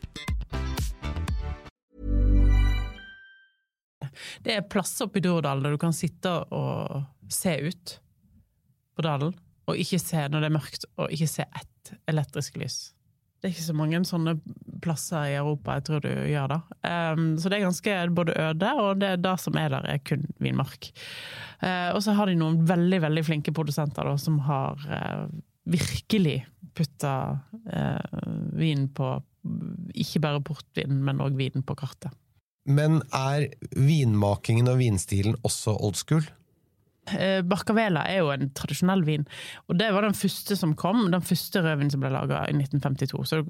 Det 4.41 4.57
er 4.57 4.69
plasser 4.69 5.07
oppe 5.07 5.21
i 5.21 5.25
Durdalen 5.25 5.65
der 5.65 5.75
du 5.75 5.81
kan 5.81 5.95
sitte 5.95 6.31
og 6.53 7.03
se 7.31 7.53
ut 7.61 7.97
på 8.97 9.05
dalen, 9.05 9.35
og 9.69 9.77
ikke 9.79 9.99
se 10.01 10.25
når 10.27 10.41
det 10.41 10.49
er 10.49 10.57
mørkt, 10.57 10.87
og 10.99 11.13
ikke 11.13 11.29
se 11.29 11.45
ett 11.45 11.93
elektrisk 12.11 12.57
lys. 12.59 12.79
Det 13.41 13.49
er 13.49 13.53
ikke 13.55 13.65
så 13.71 13.73
mange 13.73 13.99
sånne 14.05 14.35
plasser 14.85 15.31
i 15.31 15.37
Europa 15.39 15.79
jeg 15.79 15.85
tror 15.87 16.03
du 16.03 16.09
gjør 16.29 16.51
det. 16.51 16.59
Um, 16.85 17.23
så 17.41 17.49
det 17.49 17.57
er 17.57 17.63
ganske 17.65 17.95
både 18.17 18.35
øde, 18.37 18.73
og 18.83 18.99
det, 19.01 19.15
det 19.23 19.33
som 19.41 19.57
er 19.57 19.71
der, 19.73 19.87
er 19.89 20.03
kun 20.05 20.27
vinmark. 20.43 20.91
Uh, 21.63 21.89
og 21.95 22.03
så 22.05 22.13
har 22.17 22.29
de 22.29 22.37
noen 22.37 22.59
veldig 22.69 23.01
veldig 23.07 23.23
flinke 23.25 23.53
produsenter 23.57 24.05
da, 24.05 24.13
som 24.21 24.37
har 24.45 24.85
uh, 24.85 25.25
virkelig 25.73 26.43
putta 26.77 27.15
uh, 27.65 28.21
vin 28.57 28.85
på 28.93 29.15
ikke 29.97 30.21
bare 30.21 30.43
portvin, 30.45 31.01
men 31.01 31.21
òg 31.25 31.33
vin 31.39 31.65
på 31.65 31.77
kartet. 31.79 32.13
Men 32.69 33.01
er 33.15 33.47
vinmakingen 33.73 34.69
og 34.69 34.77
vinstilen 34.81 35.37
også 35.47 35.73
old 35.81 35.97
school? 35.97 36.27
Eh, 37.09 37.41
Barcavela 37.41 38.03
er 38.07 38.21
jo 38.21 38.29
en 38.33 38.51
tradisjonell 38.55 39.01
vin, 39.07 39.23
og 39.67 39.79
det 39.79 39.89
var 39.95 40.05
den 40.05 40.17
første 40.17 40.55
som 40.59 40.75
kom. 40.77 41.07
Den 41.13 41.25
første 41.25 41.63
rødvinen 41.63 41.93
som 41.93 42.03
ble 42.03 42.11
laga 42.13 42.43
i 42.45 42.53
1952. 42.53 43.25
Så, 43.31 43.41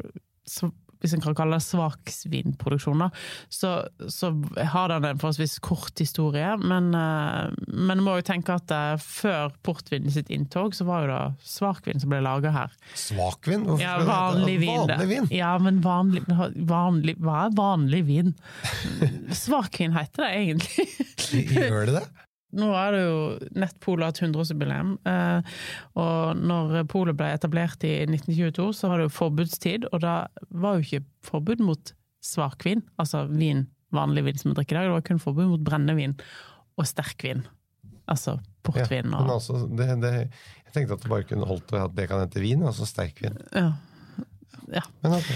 så 0.48 0.72
hvis 1.02 1.16
en 1.16 1.24
kan 1.24 1.36
kalle 1.38 1.58
det 1.58 1.66
svaksvinproduksjon, 1.66 3.02
da, 3.04 3.10
så, 3.50 3.74
så 4.12 4.32
har 4.74 4.94
den 4.94 5.08
en 5.10 5.22
forholdsvis 5.22 5.58
kort 5.66 6.00
historie. 6.02 6.54
Men, 6.62 6.92
eh, 6.98 7.52
men 7.68 8.04
må 8.06 8.20
jo 8.20 8.28
tenke 8.28 8.56
at 8.58 8.72
eh, 8.76 8.96
før 9.02 9.54
portvin 9.66 10.10
sitt 10.14 10.32
inntog, 10.34 10.76
så 10.78 10.88
var 10.88 11.06
jo 11.06 11.12
det 11.12 11.52
svakvin 11.52 12.02
som 12.02 12.14
ble 12.14 12.22
laga 12.26 12.54
her. 12.56 12.76
Svakvin? 12.98 13.66
Hvorfor 13.68 13.86
Ja, 13.86 13.98
det 14.02 14.10
vanlig 14.10 14.58
vin. 14.64 14.82
Vanlig 14.86 15.10
vin? 15.12 15.30
Ja, 15.34 15.54
men 15.62 15.82
vanlig, 15.86 16.24
vanlig 16.70 17.18
Hva 17.22 17.46
er 17.48 17.56
vanlig 17.58 18.04
vin? 18.08 18.36
Svakvin 19.44 19.96
heter 19.98 20.26
det 20.28 20.34
egentlig. 20.44 20.90
Gjør 21.58 21.90
det 21.90 22.02
det? 22.02 22.06
Nå 22.58 22.68
er 22.76 22.96
det 22.96 23.02
jo 23.04 23.20
nettpolet 23.64 24.10
hatt 24.10 24.22
100-årsjubileum, 24.26 24.94
eh, 25.08 25.58
og 26.00 26.42
når 26.42 26.82
polet 26.92 27.18
ble 27.18 27.30
etablert 27.36 27.86
i 27.88 27.94
1922, 28.08 28.68
så 28.76 28.92
var 28.92 29.00
det 29.00 29.08
jo 29.08 29.16
forbudstid, 29.16 29.88
og 29.92 30.04
da 30.04 30.16
var 30.50 30.78
jo 30.78 30.86
ikke 30.86 31.06
forbud 31.28 31.64
mot 31.64 31.94
svakvin, 32.26 32.84
altså 33.02 33.24
vin, 33.32 33.66
vanlig 33.96 34.26
vin 34.28 34.42
som 34.42 34.52
vi 34.52 34.60
drikker 34.60 34.78
i 34.78 34.82
dag, 34.82 34.90
det 34.90 34.98
var 34.98 35.08
kun 35.08 35.24
forbud 35.24 35.54
mot 35.54 35.64
brennevin 35.66 36.18
og 36.80 36.88
sterkvin. 36.90 37.46
Altså 38.12 38.36
portvin 38.66 39.08
men 39.08 39.30
altså, 39.32 39.64
det, 39.72 39.88
det, 40.02 40.12
jeg 40.66 40.74
tenkte 40.76 40.98
at 40.98 41.06
det 41.06 41.12
bare 41.12 41.26
kunne 41.30 41.48
holdt 41.48 41.70
til 41.70 41.80
at 41.80 41.96
det 41.96 42.10
kan 42.12 42.22
hete 42.26 42.44
vin, 42.44 42.68
altså 42.68 42.88
sterkvin. 42.90 43.40
ja. 43.56 43.72
ja. 44.76 44.84
Men 45.02 45.18
ok. 45.22 45.32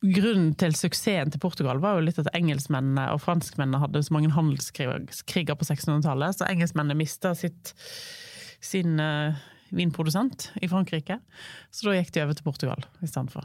Grunnen 0.00 0.54
til 0.56 0.72
suksessen 0.78 1.28
til 1.34 1.40
Portugal 1.42 1.80
var 1.82 1.98
jo 1.98 2.06
litt 2.06 2.18
at 2.22 2.30
engelskmennene 2.32 3.10
og 3.12 3.20
franskmennene 3.20 3.82
hadde 3.82 4.00
så 4.06 4.14
mange 4.16 4.32
handelskriger 4.32 5.56
på 5.60 5.66
1600-tallet, 5.66 6.38
så 6.38 6.48
engelskmennene 6.48 6.96
mista 6.96 7.34
sin 7.36 8.94
uh, 8.96 9.36
vinprodusent 9.76 10.50
i 10.64 10.70
Frankrike. 10.72 11.20
Så 11.68 11.90
da 11.90 11.98
gikk 11.98 12.14
de 12.16 12.24
over 12.24 12.38
til 12.38 12.48
Portugal 12.48 12.88
i 13.04 13.10
stedet 13.10 13.34
for. 13.34 13.44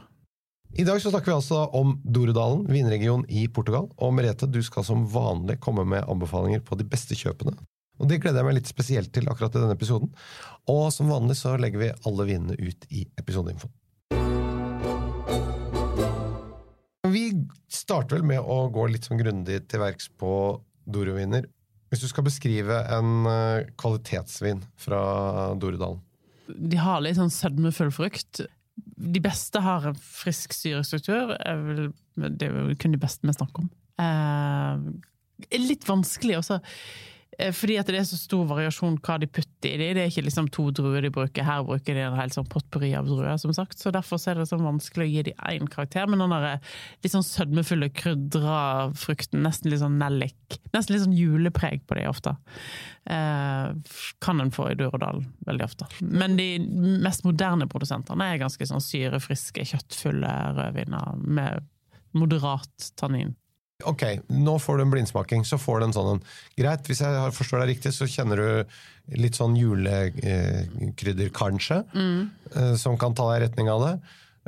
I 0.76 0.84
dag 0.88 0.98
så 1.00 1.12
snakker 1.12 1.30
vi 1.30 1.36
altså 1.36 1.62
om 1.76 1.94
Dorodalen, 2.04 2.66
vinregion 2.72 3.28
i 3.28 3.46
Portugal. 3.52 3.90
Og 4.00 4.16
Merete, 4.16 4.48
du 4.48 4.62
skal 4.64 4.84
som 4.84 5.06
vanlig 5.12 5.60
komme 5.60 5.84
med 5.88 6.08
anbefalinger 6.08 6.64
på 6.64 6.80
de 6.80 6.88
beste 6.88 7.16
kjøpene. 7.16 7.54
Og 8.00 8.08
Det 8.08 8.18
gleder 8.20 8.42
jeg 8.42 8.48
meg 8.48 8.58
litt 8.58 8.68
spesielt 8.68 9.12
til 9.12 9.28
akkurat 9.28 9.54
i 9.56 9.62
denne 9.62 9.76
episoden. 9.76 10.10
Og 10.72 10.88
som 10.92 11.12
vanlig 11.12 11.38
så 11.38 11.54
legger 11.60 11.84
vi 11.84 11.96
alle 12.08 12.28
vinene 12.28 12.56
ut 12.60 12.88
i 12.92 13.06
episodeinfo. 13.20 13.70
Starter 17.72 18.18
vel 18.18 18.26
med 18.26 18.40
å 18.40 18.66
gå 18.72 18.86
litt 18.90 19.08
sånn 19.08 19.20
grundig 19.20 19.62
til 19.70 19.82
verks 19.82 20.08
på 20.20 20.32
Doroviner. 20.86 21.46
Hvis 21.90 22.02
du 22.02 22.08
skal 22.10 22.26
beskrive 22.26 22.80
en 22.92 23.26
eh, 23.30 23.68
kvalitetsvin 23.78 24.62
fra 24.80 25.00
Dorodalen. 25.58 26.02
De 26.46 26.78
har 26.78 27.02
litt 27.02 27.18
sånn 27.18 27.32
sødmefull 27.32 27.92
frukt. 27.94 28.42
De 28.76 29.22
beste 29.22 29.62
har 29.62 29.88
en 29.88 29.98
frisk 29.98 30.54
syrestruktur. 30.54 31.34
Det 32.16 32.48
er 32.48 32.74
kun 32.78 32.94
de 32.94 33.02
beste 33.02 33.26
vi 33.26 33.34
snakker 33.34 33.64
om. 33.64 33.70
Eh, 34.02 35.58
litt 35.62 35.86
vanskelig 35.88 36.40
også. 36.40 36.60
Eh, 37.38 37.52
Fordi 37.52 37.76
at 37.80 37.90
det 37.90 38.00
er 38.00 38.06
så 38.08 38.18
stor 38.18 38.46
variasjon 38.48 38.98
hva 39.04 39.18
de 39.20 39.28
putter 39.28 39.74
i 39.74 39.78
de. 39.80 39.90
Det 39.96 40.02
er 40.04 40.10
ikke 40.10 40.24
liksom 40.26 40.48
to 40.54 40.68
druer 40.74 41.04
de 41.04 41.10
bruker. 41.12 41.44
Her 41.46 41.64
bruker 41.66 41.96
de 41.96 42.04
en 42.06 42.16
hel 42.18 42.32
sånn 42.32 42.48
potpurri 42.50 42.92
av 42.96 43.08
druer, 43.08 43.36
som 43.40 43.52
sagt. 43.56 43.78
Så 43.80 43.92
derfor 43.94 44.20
er 44.30 44.40
det 44.40 44.48
sånn 44.50 44.64
vanskelig 44.64 45.06
å 45.06 45.10
gi 45.12 45.24
de 45.28 45.36
én 45.52 45.68
karakter. 45.70 46.08
Men 46.08 46.24
den 46.24 46.34
der 46.34 46.58
litt 47.04 47.12
sånn 47.12 47.26
sødmefulle, 47.26 47.90
krydra 47.96 48.58
frukten, 48.96 49.44
nesten 49.46 49.72
litt 49.72 49.82
sånn 49.84 49.98
nellik, 50.00 50.60
nesten 50.72 50.96
litt 50.96 51.04
sånn 51.04 51.16
julepreg 51.16 51.84
på 51.86 51.98
de 51.98 52.08
ofte, 52.08 52.36
eh, 53.06 53.72
kan 54.24 54.40
en 54.40 54.54
få 54.54 54.70
i 54.72 54.78
Durodalen 54.78 55.28
veldig 55.46 55.66
ofte. 55.68 55.88
Men 56.00 56.36
de 56.40 56.58
mest 57.04 57.24
moderne 57.28 57.68
produsentene 57.68 58.32
er 58.32 58.42
ganske 58.42 58.68
sånn 58.68 58.84
syrefriske, 58.84 59.66
kjøttfulle 59.66 60.32
rødviner 60.56 61.16
med 61.20 61.66
moderat 62.16 62.92
tannin. 62.96 63.34
Ok, 63.84 64.02
nå 64.32 64.54
får 64.62 64.78
du 64.78 64.82
en 64.86 64.92
blindsmaking, 64.94 65.42
så 65.44 65.58
får 65.60 65.80
du 65.80 65.86
en 65.86 65.92
sånn 65.96 66.12
en. 66.14 66.22
Greit, 66.56 66.86
hvis 66.88 67.02
jeg 67.04 67.32
forstår 67.36 67.60
deg 67.60 67.74
riktig, 67.74 67.92
så 67.92 68.08
kjenner 68.08 68.40
du 68.40 69.18
litt 69.20 69.36
sånn 69.36 69.56
julekrydder, 69.58 71.28
kanskje, 71.36 71.82
mm. 71.92 72.76
som 72.80 72.96
kan 72.98 73.14
ta 73.14 73.28
deg 73.30 73.42
i 73.42 73.44
retning 73.44 73.68
av 73.70 73.84
det. 73.84 73.92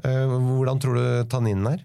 Eh, 0.05 0.33
Hvordan 0.33 0.81
tror 0.81 0.97
du 0.97 1.29
tanninen 1.31 1.69
er? 1.75 1.85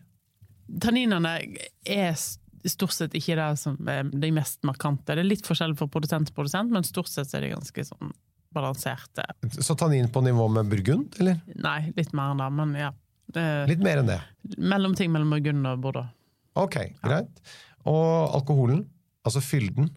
Tanninene 0.81 1.35
er 1.83 2.15
stort 2.63 2.95
sett 2.95 3.15
ikke 3.19 3.35
det 3.37 3.49
som 3.59 3.75
er 3.91 4.07
de 4.07 4.31
mest 4.33 4.63
markante. 4.63 5.11
Det 5.11 5.19
er 5.25 5.27
litt 5.27 5.47
forskjell 5.47 5.75
fra 5.77 5.89
produsent 5.91 6.29
til 6.29 6.37
produsent, 6.37 6.71
men 6.71 6.87
stort 6.87 7.11
sett 7.11 7.33
er 7.35 7.43
de 7.43 7.53
ganske 7.57 7.87
sånn 7.91 8.15
balanserte. 8.53 9.25
Så 9.59 9.75
tannin 9.75 10.07
på 10.13 10.21
nivå 10.23 10.47
med 10.47 10.69
burgund, 10.71 11.17
eller? 11.19 11.41
Nei, 11.59 11.91
litt 11.97 12.13
mer 12.15 12.33
enn 12.33 12.43
det, 12.43 12.51
men 12.55 12.75
ja. 12.77 12.91
Eh, 13.33 13.63
Litt 13.67 13.81
mer 13.81 14.01
enn 14.01 14.11
det. 14.11 14.19
Mellomting 14.61 15.11
mellom 15.11 15.31
Burgund 15.33 15.65
og 15.65 15.79
Bordeaux. 15.81 16.11
Ok, 16.59 16.77
greit. 17.03 17.41
Og 17.89 18.35
alkoholen, 18.37 18.83
altså 19.25 19.41
fylden, 19.43 19.89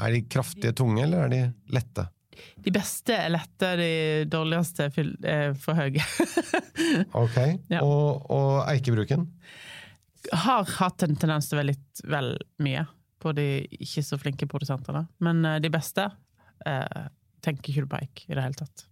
er 0.00 0.14
de 0.14 0.22
kraftige 0.32 0.72
tunge, 0.76 1.02
eller 1.04 1.26
er 1.26 1.32
de 1.34 1.40
lette? 1.74 2.06
De 2.64 2.72
beste 2.72 3.12
er 3.12 3.28
lette, 3.34 3.68
de 3.76 3.88
dårligste 4.32 4.86
er 4.88 5.52
for 5.60 5.76
høye. 5.76 6.00
Ok, 7.20 7.36
Ja. 7.70 7.82
og, 7.84 8.24
og 8.32 8.62
eikebruken? 8.70 9.26
Har 10.32 10.64
hatt 10.78 11.04
en 11.04 11.16
tendens 11.20 11.48
til 11.48 11.56
å 11.56 11.60
være 11.60 11.72
litt 11.74 12.02
vel 12.08 12.32
mye 12.64 12.86
på 13.20 13.32
de 13.36 13.46
ikke 13.76 14.02
så 14.04 14.16
flinke 14.20 14.48
produsentene. 14.48 15.04
Men 15.24 15.44
eh, 15.44 15.58
de 15.60 15.68
beste 15.72 16.06
eh, 16.66 17.02
tenker 17.44 17.72
ikke 17.74 17.84
du 17.84 17.90
på 17.92 18.00
eik 18.00 18.24
i 18.28 18.32
det 18.36 18.44
hele 18.46 18.56
tatt. 18.56 18.86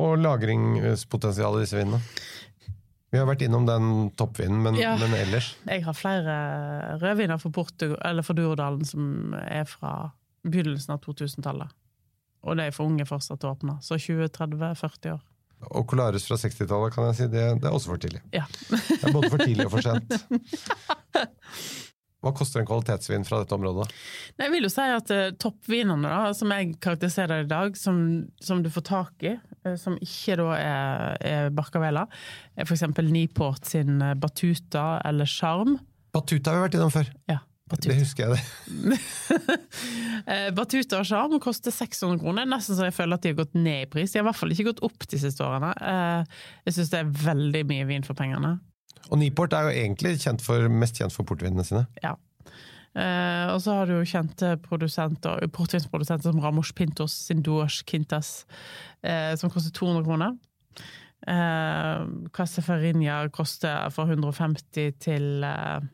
Og 0.00 0.16
lagringspotensialet 0.22 1.60
i 1.60 1.66
disse 1.66 1.76
vinene? 1.80 2.00
Vi 3.10 3.18
har 3.18 3.26
vært 3.26 3.42
innom 3.42 3.64
den 3.66 4.10
toppvinen, 4.18 4.60
men, 4.62 4.76
Ja. 4.78 4.92
men 5.00 5.10
ellers? 5.18 5.56
Jeg 5.66 5.82
har 5.84 5.94
flere 5.98 6.34
rødviner 7.02 7.40
fra, 7.42 7.50
Portugal, 7.50 7.98
eller 8.06 8.22
fra 8.22 8.34
Durodalen 8.38 8.84
som 8.86 9.34
er 9.34 9.64
fra 9.66 10.12
begynnelsen 10.46 10.94
av 10.94 11.00
2000-tallet. 11.02 11.68
Og 12.46 12.56
de 12.56 12.62
er 12.68 12.70
for 12.72 12.86
unge 12.86 13.04
fortsatt 13.04 13.42
å 13.44 13.50
åpne. 13.56 13.78
Så 13.84 13.98
20-30-40 13.98 15.12
år. 15.16 15.20
Og 15.76 15.84
Colares 15.90 16.24
fra 16.24 16.38
60-tallet, 16.40 16.94
kan 16.94 17.10
jeg 17.10 17.16
si, 17.18 17.26
det, 17.34 17.42
det 17.60 17.68
er 17.68 17.74
også 17.76 17.90
for 17.92 18.00
tidlig. 18.00 18.22
Ja. 18.32 18.46
Det 18.70 19.02
er 19.04 19.12
både 19.12 19.28
for 19.34 19.42
tidlig 19.42 19.66
og 19.66 19.74
for 19.74 19.84
sent. 19.84 20.14
Hva 22.20 22.34
koster 22.36 22.60
en 22.60 22.68
kvalitetsvin 22.68 23.24
fra 23.24 23.40
dette 23.40 23.56
området? 23.56 23.86
Nei, 24.36 24.46
Jeg 24.46 24.52
vil 24.52 24.66
jo 24.66 24.72
si 24.72 24.84
at 24.92 25.12
uh, 25.14 25.26
toppvinene, 25.40 26.04
da, 26.04 26.34
som 26.36 26.52
jeg 26.52 26.74
karakteriserer 26.84 27.46
i 27.46 27.48
dag, 27.48 27.78
som, 27.80 28.00
som 28.44 28.60
du 28.60 28.68
får 28.72 28.84
tak 28.90 29.24
i, 29.24 29.36
uh, 29.64 29.76
som 29.80 29.96
ikke 30.04 30.36
da 30.42 30.48
er, 30.58 31.14
er 31.30 31.54
Barcavela, 31.56 32.04
er 32.56 32.68
eksempel 32.68 33.08
Niport 33.10 33.64
sin 33.66 34.02
eh, 34.04 34.16
Batuta 34.20 35.00
eller 35.06 35.28
Charm. 35.28 35.78
Batuta 36.12 36.52
har 36.52 36.60
vi 36.60 36.66
vært 36.68 36.76
innom 36.76 36.92
før. 36.92 37.08
Ja, 37.30 37.40
Batuta. 37.72 37.94
Det 37.94 37.98
husker 38.02 38.28
jeg 38.28 38.36
det. 38.36 39.00
Batuta 40.58 41.00
og 41.00 41.08
Charm 41.08 41.40
koster 41.42 41.72
600 41.72 42.20
kroner. 42.20 42.48
Nesten 42.50 42.76
så 42.76 42.90
jeg 42.90 42.96
føler 42.96 43.16
at 43.16 43.24
de 43.24 43.32
har 43.32 43.40
gått 43.40 43.56
ned 43.56 43.86
i 43.86 43.90
pris. 43.90 44.12
De 44.12 44.20
har 44.20 44.26
i 44.26 44.28
hvert 44.28 44.42
fall 44.42 44.52
ikke 44.52 44.68
gått 44.74 44.84
opp 44.84 45.08
de 45.08 45.20
siste 45.22 45.46
årene. 45.46 45.72
Jeg 46.66 46.76
syns 46.76 46.92
det 46.92 47.00
er 47.00 47.14
veldig 47.24 47.64
mye 47.70 47.88
vin 47.88 48.04
for 48.06 48.18
pengene. 48.18 48.58
Og 49.10 49.18
Niport 49.18 49.54
er 49.56 49.68
jo 49.68 49.76
egentlig 49.84 50.16
kjent 50.22 50.42
for, 50.44 50.68
mest 50.70 50.98
kjent 51.00 51.14
for 51.14 51.26
portvinene 51.26 51.66
sine. 51.66 51.86
Ja. 52.04 52.14
Uh, 52.90 53.54
og 53.54 53.60
så 53.62 53.74
har 53.78 53.86
du 53.86 53.94
jo 53.94 54.06
kjente 54.06 54.56
produsenter, 54.64 55.44
portvinsprodusenter 55.54 56.26
som 56.26 56.40
Ramos 56.42 56.72
Pintos 56.74 57.14
sin 57.28 57.42
Duas 57.46 57.84
Quintas, 57.86 58.44
uh, 59.06 59.34
som 59.38 59.50
koster 59.52 59.74
200 59.74 60.06
kroner. 60.06 60.38
Eh, 61.28 62.06
Casa 62.32 62.62
koster 63.28 63.90
fra 63.90 64.04
150 64.08 64.92
til 64.98 65.44
uh, 65.44 65.84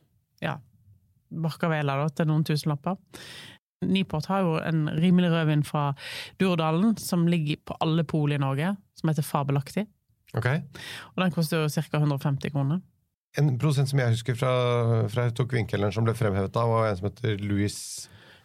ja, 0.40 0.54
Barcavela, 1.30 1.96
da, 1.98 2.08
til 2.08 2.28
noen 2.30 2.44
tusenlapper. 2.46 2.96
Niport 3.86 4.28
har 4.30 4.44
jo 4.46 4.56
en 4.62 4.86
rimelig 4.88 5.32
rødvin 5.32 5.64
fra 5.66 5.92
Durdalen, 6.40 6.96
som 6.96 7.26
ligger 7.26 7.56
på 7.66 7.76
alle 7.80 8.04
pol 8.04 8.32
i 8.32 8.38
Norge, 8.40 8.76
som 8.96 9.10
heter 9.10 9.26
Fabelaktig. 9.26 9.86
Ok. 10.36 10.46
Og 11.14 11.22
den 11.22 11.34
koster 11.34 11.64
jo 11.64 11.68
ca. 11.68 11.98
150 11.98 12.54
kroner. 12.54 12.80
En 13.36 13.52
produsent 13.60 13.90
som 13.90 14.00
jeg 14.00 14.14
husker 14.14 14.36
fra, 14.38 14.52
fra 15.12 15.26
jeg 15.28 15.34
tok 15.36 15.52
vinkelen 15.58 15.92
som 15.92 16.06
ble 16.06 16.14
fremhevet 16.16 16.54
da, 16.54 16.62
var 16.70 16.88
en 16.88 16.96
som 17.00 17.08
heter 17.10 17.36
Louis 17.44 17.76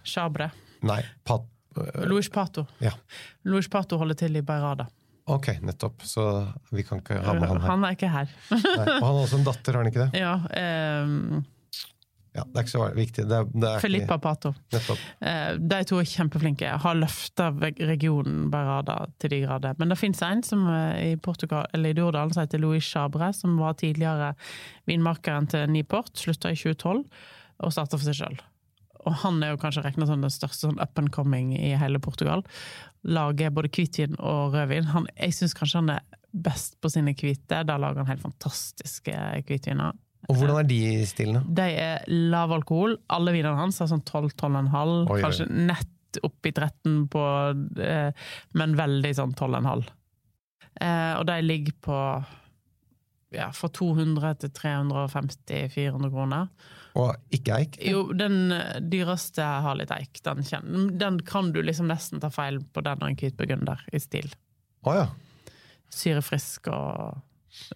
Chabre. 0.03 0.49
Nei, 0.87 0.99
Pat... 1.27 1.45
øh, 1.77 2.01
Louis 2.09 2.27
Pato. 2.29 2.65
Ja. 2.83 2.91
Louis 3.47 3.69
Pato 3.71 3.99
holder 4.01 4.19
til 4.23 4.35
i 4.35 4.43
Beirada. 4.45 4.87
Ok, 5.31 5.47
nettopp. 5.61 6.01
Så 6.03 6.25
vi 6.73 6.83
kan 6.83 6.99
ikke 6.99 7.21
ha 7.23 7.33
med 7.37 7.47
han 7.47 7.61
her. 7.61 7.69
Han 7.69 7.85
er 7.87 7.95
ikke 7.95 8.09
her. 8.11 8.31
Nei. 8.51 8.85
Og 8.97 9.05
han 9.05 9.05
har 9.05 9.19
også 9.21 9.39
en 9.39 9.45
datter, 9.47 9.77
har 9.77 9.83
han 9.85 9.91
ikke 9.91 10.07
det? 10.07 10.19
Ja, 10.25 10.33
ehm, 10.59 11.43
Ja, 12.31 12.45
Det 12.47 12.55
er 12.55 12.63
ikke 12.63 12.71
så 12.71 12.85
viktig. 12.95 13.23
Det 13.27 13.39
det 13.59 13.71
Filippa 13.83 14.17
Pato. 14.21 14.53
Eh, 14.71 15.57
de 15.59 15.79
to 15.87 15.97
er 15.99 16.07
kjempeflinke. 16.07 16.69
Har 16.79 16.95
løfta 16.95 17.49
regionen 17.59 18.45
Barada 18.53 19.01
til 19.19 19.33
de 19.33 19.41
grader. 19.43 19.75
Men 19.79 19.91
det 19.91 19.99
fins 19.99 20.21
en 20.23 20.43
som 20.47 20.63
eh, 20.71 21.11
i 21.11 21.17
Portugal, 21.17 21.67
eller 21.75 21.91
i 21.91 21.97
Dordalen 21.97 22.31
som 22.31 22.45
heter 22.45 22.61
Louis 22.63 22.85
Chabre, 22.87 23.33
som 23.35 23.57
var 23.59 23.75
tidligere 23.81 24.31
vinmarkeren 24.87 25.49
til 25.51 25.67
Niport. 25.73 26.13
Slutta 26.15 26.53
i 26.53 26.55
2012 26.55 27.03
og 27.61 27.75
starta 27.75 27.99
for 27.99 28.07
seg 28.07 28.21
sjøl. 28.21 28.39
Og 29.01 29.17
han 29.25 29.41
er 29.43 29.51
jo 29.51 29.59
kanskje 29.61 29.83
regna 29.83 30.07
som 30.07 30.23
den 30.23 30.31
største 30.31 30.67
sånn 30.67 30.79
up 30.81 30.99
and 31.01 31.11
coming 31.11 31.51
i 31.57 31.73
hele 31.81 31.99
Portugal. 31.99 32.45
Lager 33.03 33.51
både 33.51 33.71
hvitvin 33.73 34.15
og 34.19 34.55
rødvin. 34.55 34.91
Han, 34.93 35.09
jeg 35.17 35.35
syns 35.35 35.57
kanskje 35.57 35.81
han 35.81 35.93
er 35.97 36.05
best 36.31 36.77
på 36.81 36.91
sine 36.93 37.15
hvite. 37.17 37.63
Da 37.67 37.77
lager 37.81 38.03
han 38.03 38.11
helt 38.13 38.23
fantastiske 38.23 39.15
hvitviner. 39.49 39.97
Og 40.29 40.37
hvordan 40.37 40.59
er 40.61 40.67
de 40.69 40.81
stilene? 41.09 41.41
De 41.47 41.65
er 41.81 42.03
lav 42.09 42.53
alkohol. 42.53 42.97
Alle 43.13 43.33
vinene 43.35 43.57
hans 43.57 43.81
er 43.81 43.89
sånn 43.89 44.03
12-12,5. 44.05 44.75
Oi, 44.75 45.15
oi. 45.15 45.21
Kanskje 45.23 45.47
nett 45.49 46.19
oppi 46.27 46.51
13 46.51 47.07
på 47.11 47.23
eh, 47.79 48.27
Men 48.59 48.75
veldig 48.79 49.13
sånn 49.17 49.33
12,5. 49.37 49.87
Eh, 50.81 51.13
og 51.17 51.25
de 51.29 51.39
ligger 51.45 51.75
på 51.83 51.97
ja, 53.31 53.47
fra 53.55 53.69
200 53.71 54.37
til 54.43 54.53
350-400 54.59 56.11
kroner. 56.11 56.51
Og 56.99 57.15
ikke 57.31 57.57
eik? 57.61 57.79
Jo, 57.87 58.03
den 58.17 58.51
eh, 58.55 58.79
dyreste 58.83 59.45
har 59.65 59.77
litt 59.79 59.93
eik. 59.95 60.19
Den, 60.25 60.43
den 60.99 61.19
kan 61.27 61.53
du 61.55 61.61
liksom 61.63 61.87
nesten 61.91 62.23
ta 62.23 62.31
feil 62.33 62.59
på 62.73 62.83
den 62.85 63.01
og 63.01 63.07
en 63.07 63.19
hvit 63.19 63.37
burgunder 63.39 63.83
i 63.95 64.01
stil. 64.03 64.27
Å 64.87 64.97
ja. 64.97 65.09
Syrefrisk 65.91 66.67
og 66.71 67.21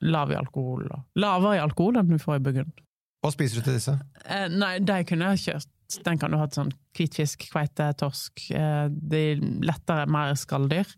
lav 0.01 0.31
i 0.31 0.39
alkohol. 0.39 0.89
Lavere 1.19 1.59
i 1.59 1.63
alkohol 1.63 2.01
enn 2.01 2.11
du 2.11 2.19
får 2.21 2.39
i 2.39 2.43
burgund. 2.47 2.83
Hva 3.25 3.31
spiser 3.33 3.57
du 3.57 3.65
til 3.65 3.79
disse? 3.79 3.95
Eh, 4.29 4.45
nei, 4.53 4.75
de 4.85 4.99
kunne 5.09 5.31
jeg 5.33 5.47
kjørt. 5.47 5.71
Den 6.05 6.17
kan 6.17 6.33
du 6.33 6.37
ha 6.39 6.45
til 6.49 6.63
sånn 6.63 6.73
hvitfisk, 6.97 7.45
kveite, 7.51 7.87
torsk. 7.99 8.47
Eh, 8.53 8.85
de 8.89 9.23
lettere, 9.65 10.07
mer 10.11 10.33
skalldyr. 10.37 10.89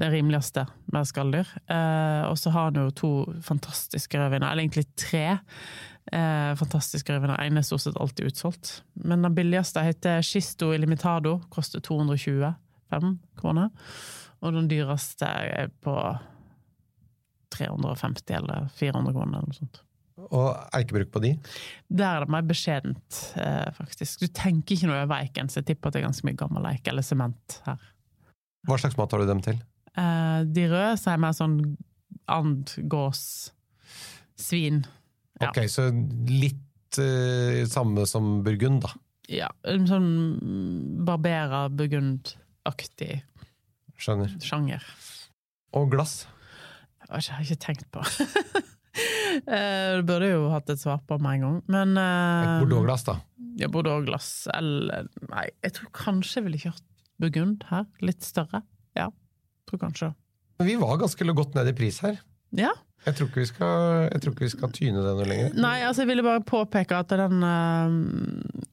Det 0.00 0.10
rimeligste 0.12 0.66
mer 0.92 1.06
skalldyr. 1.08 1.48
Eh, 1.68 2.22
og 2.28 2.36
så 2.40 2.52
har 2.54 2.70
han 2.70 2.80
jo 2.80 2.94
to 2.96 3.10
fantastiske 3.44 4.20
rødviner, 4.20 4.50
eller 4.50 4.66
egentlig 4.66 4.86
tre 5.00 5.26
eh, 6.12 6.52
fantastiske 6.60 7.12
rødviner. 7.14 7.40
Den 7.40 7.60
er 7.60 7.68
stort 7.68 7.86
sett 7.86 8.00
alltid 8.00 8.32
utsolgt. 8.32 8.72
Men 9.04 9.24
den 9.24 9.36
billigste 9.36 9.84
heter 9.84 10.24
Shisto 10.24 10.72
Ilimitado, 10.76 11.38
koster 11.52 11.84
225 11.84 13.14
kroner. 13.40 13.72
Og 14.40 14.54
den 14.54 14.68
dyreste 14.70 15.28
er 15.28 15.72
på 15.84 15.96
350 17.54 18.34
eller 18.38 18.66
400 18.78 19.14
kroner 19.16 19.38
eller 19.38 19.48
noe 19.52 19.58
sånt. 19.58 19.80
Og 20.34 20.48
eikebruk 20.74 21.12
på 21.14 21.20
de? 21.22 21.30
Der 21.94 22.16
er 22.18 22.24
det 22.24 22.32
mer 22.34 22.42
beskjedent, 22.46 23.18
eh, 23.38 23.68
faktisk. 23.76 24.24
Du 24.24 24.32
tenker 24.34 24.74
ikke 24.74 24.88
noe 24.90 25.04
over 25.04 25.20
eiken, 25.22 25.48
så 25.48 25.60
jeg 25.60 25.68
tipper 25.70 25.88
at 25.88 25.94
det 25.94 26.02
er 26.02 26.08
ganske 26.08 26.26
mye 26.26 26.38
gammel 26.40 26.66
eik 26.72 26.90
eller 26.90 27.06
sement 27.06 27.60
her. 27.68 27.78
Hva 28.66 28.78
slags 28.82 28.98
mat 28.98 29.14
har 29.14 29.22
du 29.22 29.28
dem 29.30 29.42
til? 29.46 29.60
Eh, 29.94 30.40
de 30.44 30.66
røde 30.68 30.96
så 30.98 31.12
er 31.14 31.22
mer 31.22 31.36
sånn 31.38 31.60
and, 32.28 32.74
gås, 32.90 33.22
svin. 34.38 34.82
Ja. 35.40 35.52
Ok, 35.52 35.62
så 35.70 35.86
litt 36.28 36.98
eh, 36.98 37.62
samme 37.70 38.04
som 38.10 38.40
burgund, 38.44 38.82
da. 38.84 38.92
Ja, 39.30 39.48
en 39.68 39.86
sånn 39.86 40.10
barbera, 41.06 41.66
burgundaktig 41.70 43.20
Skjønner. 43.98 44.34
sjanger. 44.42 44.84
Og 45.76 45.90
glass. 45.92 46.22
Det 47.08 47.22
har 47.24 47.40
jeg 47.42 47.48
ikke 47.56 47.64
tenkt 47.66 47.88
på. 47.94 48.04
Eh, 49.46 49.92
Du 50.00 50.02
burde 50.08 50.26
jo 50.32 50.48
hatt 50.50 50.70
et 50.72 50.80
svar 50.80 50.98
på 51.06 51.14
med 51.22 51.36
en 51.36 51.42
gang, 51.44 51.58
men 51.70 51.92
uh, 52.00 52.56
Bordeaux-glass, 52.64 53.04
da. 53.06 53.14
Ja, 53.60 53.68
Bordeaux-glass, 53.70 54.48
eller 54.56 55.06
Nei, 55.28 55.44
jeg 55.62 55.74
tror 55.76 55.92
kanskje 55.94 56.40
jeg 56.40 56.46
ville 56.48 56.60
kjørt 56.64 56.82
burgund 57.22 57.62
her. 57.68 57.84
Litt 58.02 58.26
større. 58.26 58.64
Ja, 58.98 59.06
tror 59.70 59.82
kanskje. 59.84 60.10
Vi 60.64 60.74
var 60.80 60.98
ganske 60.98 61.28
godt 61.38 61.54
ned 61.54 61.70
i 61.70 61.76
pris 61.78 62.00
her. 62.02 62.18
Ja. 62.58 62.72
Jeg 63.06 63.14
tror 63.16 63.28
ikke 63.28 63.40
vi 63.40 63.48
skal, 63.48 63.84
jeg 64.12 64.22
tror 64.22 64.34
ikke 64.34 64.44
vi 64.44 64.52
skal 64.52 64.72
tyne 64.74 65.02
det 65.04 65.12
noe 65.16 65.28
lenger. 65.28 65.54
Nei, 65.56 65.76
altså 65.86 66.02
jeg 66.02 66.10
ville 66.10 66.24
bare 66.26 66.42
påpeke 66.44 66.98
at 66.98 67.14
den 67.14 67.44
eh, 67.46 67.94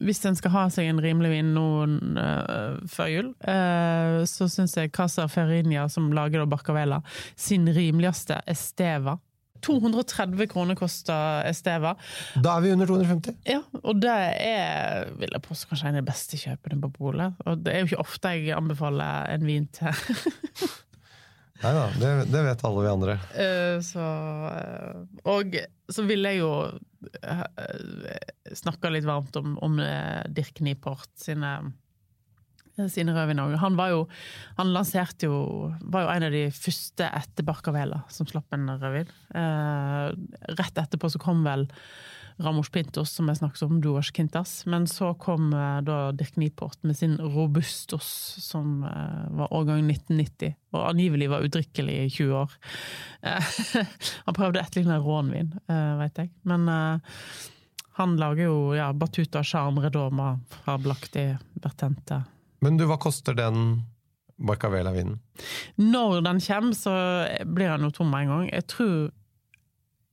Hvis 0.03 0.23
en 0.27 0.39
skal 0.39 0.53
ha 0.55 0.65
seg 0.73 0.89
en 0.89 1.01
rimelig 1.03 1.31
vin 1.31 1.53
noen 1.55 2.17
eh, 2.19 2.81
før 2.91 3.11
jul, 3.11 3.29
eh, 3.47 4.23
så 4.29 4.49
syns 4.51 4.75
jeg 4.79 4.91
Casa 4.95 5.29
Ferrinia, 5.31 5.85
som 5.91 6.11
lager 6.15 6.43
da 6.43 6.49
Barcavela, 6.49 6.99
sin 7.37 7.69
rimeligste 7.69 8.41
Esteva. 8.49 9.19
230 9.65 10.47
kroner 10.51 10.77
koster 10.77 11.45
Esteva. 11.49 11.95
Da 12.35 12.57
er 12.57 12.65
vi 12.65 12.73
under 12.75 12.89
250. 12.89 13.37
Ja, 13.49 13.61
og 13.81 14.01
det 14.03 14.13
er 14.13 15.09
vil 15.17 15.31
jeg 15.31 15.45
påstå 15.45 15.71
kanskje 15.71 15.89
en 15.89 15.97
av 15.97 16.03
de 16.03 16.09
beste 16.11 16.39
kjøpene 16.39 16.81
på 16.83 16.91
polet. 16.99 17.39
Og 17.45 17.63
det 17.65 17.73
er 17.73 17.81
jo 17.81 17.91
ikke 17.91 18.03
ofte 18.05 18.35
jeg 18.35 18.57
anbefaler 18.57 19.31
en 19.33 19.47
vin 19.47 19.69
til 19.73 19.89
Nei 21.63 21.71
da, 21.71 21.85
det, 21.95 22.09
det 22.33 22.41
vet 22.49 22.63
alle 22.67 22.83
vi 22.83 22.91
andre. 22.91 23.15
Uh, 23.31 23.77
så, 23.85 24.03
uh, 24.51 25.05
og 25.31 25.55
så 25.91 26.03
vil 26.07 26.27
jeg 26.27 26.41
jo 26.41 26.51
uh, 26.67 27.45
snakke 28.59 28.91
litt 28.91 29.07
varmt 29.07 29.35
om, 29.39 29.55
om 29.63 29.79
Dirk 30.35 30.59
Niport 30.65 31.11
sine, 31.19 31.53
sine 32.91 33.15
Norge 33.15 33.61
Han 33.61 33.77
var 33.79 33.93
jo 33.93 34.01
Han 34.57 34.73
lanserte 34.75 35.29
jo 35.29 35.37
Var 35.79 36.03
jo 36.03 36.09
en 36.11 36.25
av 36.27 36.33
de 36.35 36.43
første 36.51 37.07
etter 37.07 37.47
Barcavela 37.47 38.01
som 38.11 38.27
slapp 38.27 38.51
en 38.57 38.67
rødvin. 38.75 39.13
Rett 40.59 40.83
etterpå 40.83 41.13
så 41.13 41.21
kom 41.23 41.45
vel 41.47 41.69
Ramos 42.37 42.69
Pintos, 42.69 43.13
som 43.15 43.29
jeg 43.31 43.39
snakket 43.39 43.63
om, 43.63 43.79
Duas 43.81 44.11
Quintas. 44.11 44.65
Men 44.67 44.87
så 44.91 45.13
kom 45.19 45.53
eh, 45.55 45.79
da 45.87 46.11
Dirk 46.15 46.35
Niport 46.41 46.81
med 46.83 46.97
sin 46.97 47.15
Robustos, 47.21 48.09
som 48.43 48.83
eh, 48.83 49.25
var 49.39 49.53
årgang 49.55 49.85
1990, 49.87 50.57
og 50.75 50.89
angivelig 50.89 51.29
var 51.31 51.47
udrikkelig 51.47 51.97
i 52.03 52.09
20 52.11 52.37
år. 52.41 52.55
Eh, 53.21 53.51
han 54.27 54.37
prøvde 54.37 54.59
å 54.59 54.65
etterligne 54.65 54.99
rånvin, 55.03 55.53
veit 56.01 56.19
jeg. 56.19 56.33
Men 56.43 56.67
han 57.95 58.15
lager 58.19 58.49
jo 58.49 58.59
ja, 58.75 58.91
Batuta, 58.93 59.43
Charm 59.43 59.79
Redoma, 59.79 60.33
fabelaktig, 60.65 61.29
Bertente. 61.63 62.25
Men 62.65 62.79
du, 62.79 62.87
hva 62.89 62.99
koster 62.99 63.37
den 63.37 63.85
Barcavela-vinen? 64.35 65.21
Når 65.79 66.21
den 66.25 66.41
kommer, 66.43 66.75
så 66.75 66.95
blir 67.47 67.71
han 67.71 67.87
jo 67.87 67.93
tom 67.95 68.11
med 68.11 68.25
en 68.25 68.33
gang. 68.33 68.49
Jeg 68.51 68.67
tror, 68.71 68.97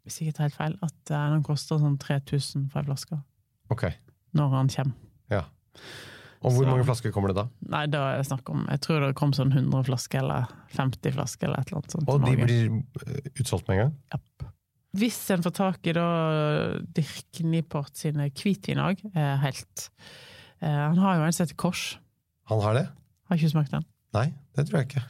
hvis 0.05 0.19
jeg 0.21 0.29
ikke 0.29 0.37
tar 0.39 0.49
helt 0.49 0.59
feil, 0.59 0.79
at 0.83 1.11
eh, 1.15 1.27
den 1.35 1.43
koster 1.47 1.79
sånn 1.79 1.99
3000 2.03 2.69
for 2.73 2.81
ei 2.83 2.87
flaske. 2.91 3.19
Ok, 3.71 3.85
Når 4.35 4.49
han 4.57 4.69
kommer. 4.69 4.95
ja. 5.31 5.45
Og 6.43 6.51
hvor 6.51 6.65
Så- 6.65 6.71
mange 6.73 6.85
flasker 6.85 7.13
kommer 7.15 7.29
det 7.31 7.37
da? 7.37 7.45
Nei, 7.71 7.87
da 7.87 7.99
er 8.13 8.17
det 8.19 8.27
snakk 8.27 8.49
om 8.51 8.65
Jeg 8.69 8.81
tror 8.81 9.01
det 9.07 9.15
kom 9.15 9.31
sånn 9.33 9.53
100 9.53 9.85
flasker, 9.87 10.19
eller 10.25 10.49
50 10.75 11.13
flasker, 11.15 11.47
eller 11.47 11.61
et 11.61 11.69
eller 11.71 11.79
annet 11.79 11.93
sånt. 11.93 12.09
Og 12.09 12.25
de 12.25 12.37
blir 12.37 12.83
eh, 13.07 13.31
utsolgt 13.39 13.69
med 13.69 13.79
en 13.79 13.83
gang? 13.85 13.95
Japp. 14.13 14.49
Hvis 14.99 15.31
en 15.31 15.41
får 15.43 15.55
tak 15.55 15.87
i 15.87 15.93
da 15.93 16.07
Dirk 16.93 17.41
Niport 17.45 17.95
sine 17.97 18.27
hvitvin 18.31 18.77
òg, 18.83 18.99
er 19.15 19.37
helt 19.41 19.89
eh, 20.61 20.69
Han 20.69 20.99
har 20.99 21.17
jo 21.17 21.23
en 21.29 21.33
som 21.33 21.47
heter 21.47 21.57
Kors. 21.57 21.85
Han 22.51 22.61
har 22.61 22.75
det? 22.75 22.89
Har 23.31 23.37
ikke 23.39 23.53
smakt 23.55 23.71
den. 23.71 23.85
Nei, 24.13 24.27
det 24.57 24.67
tror 24.69 24.81
jeg 24.83 24.89
ikke. 24.91 25.05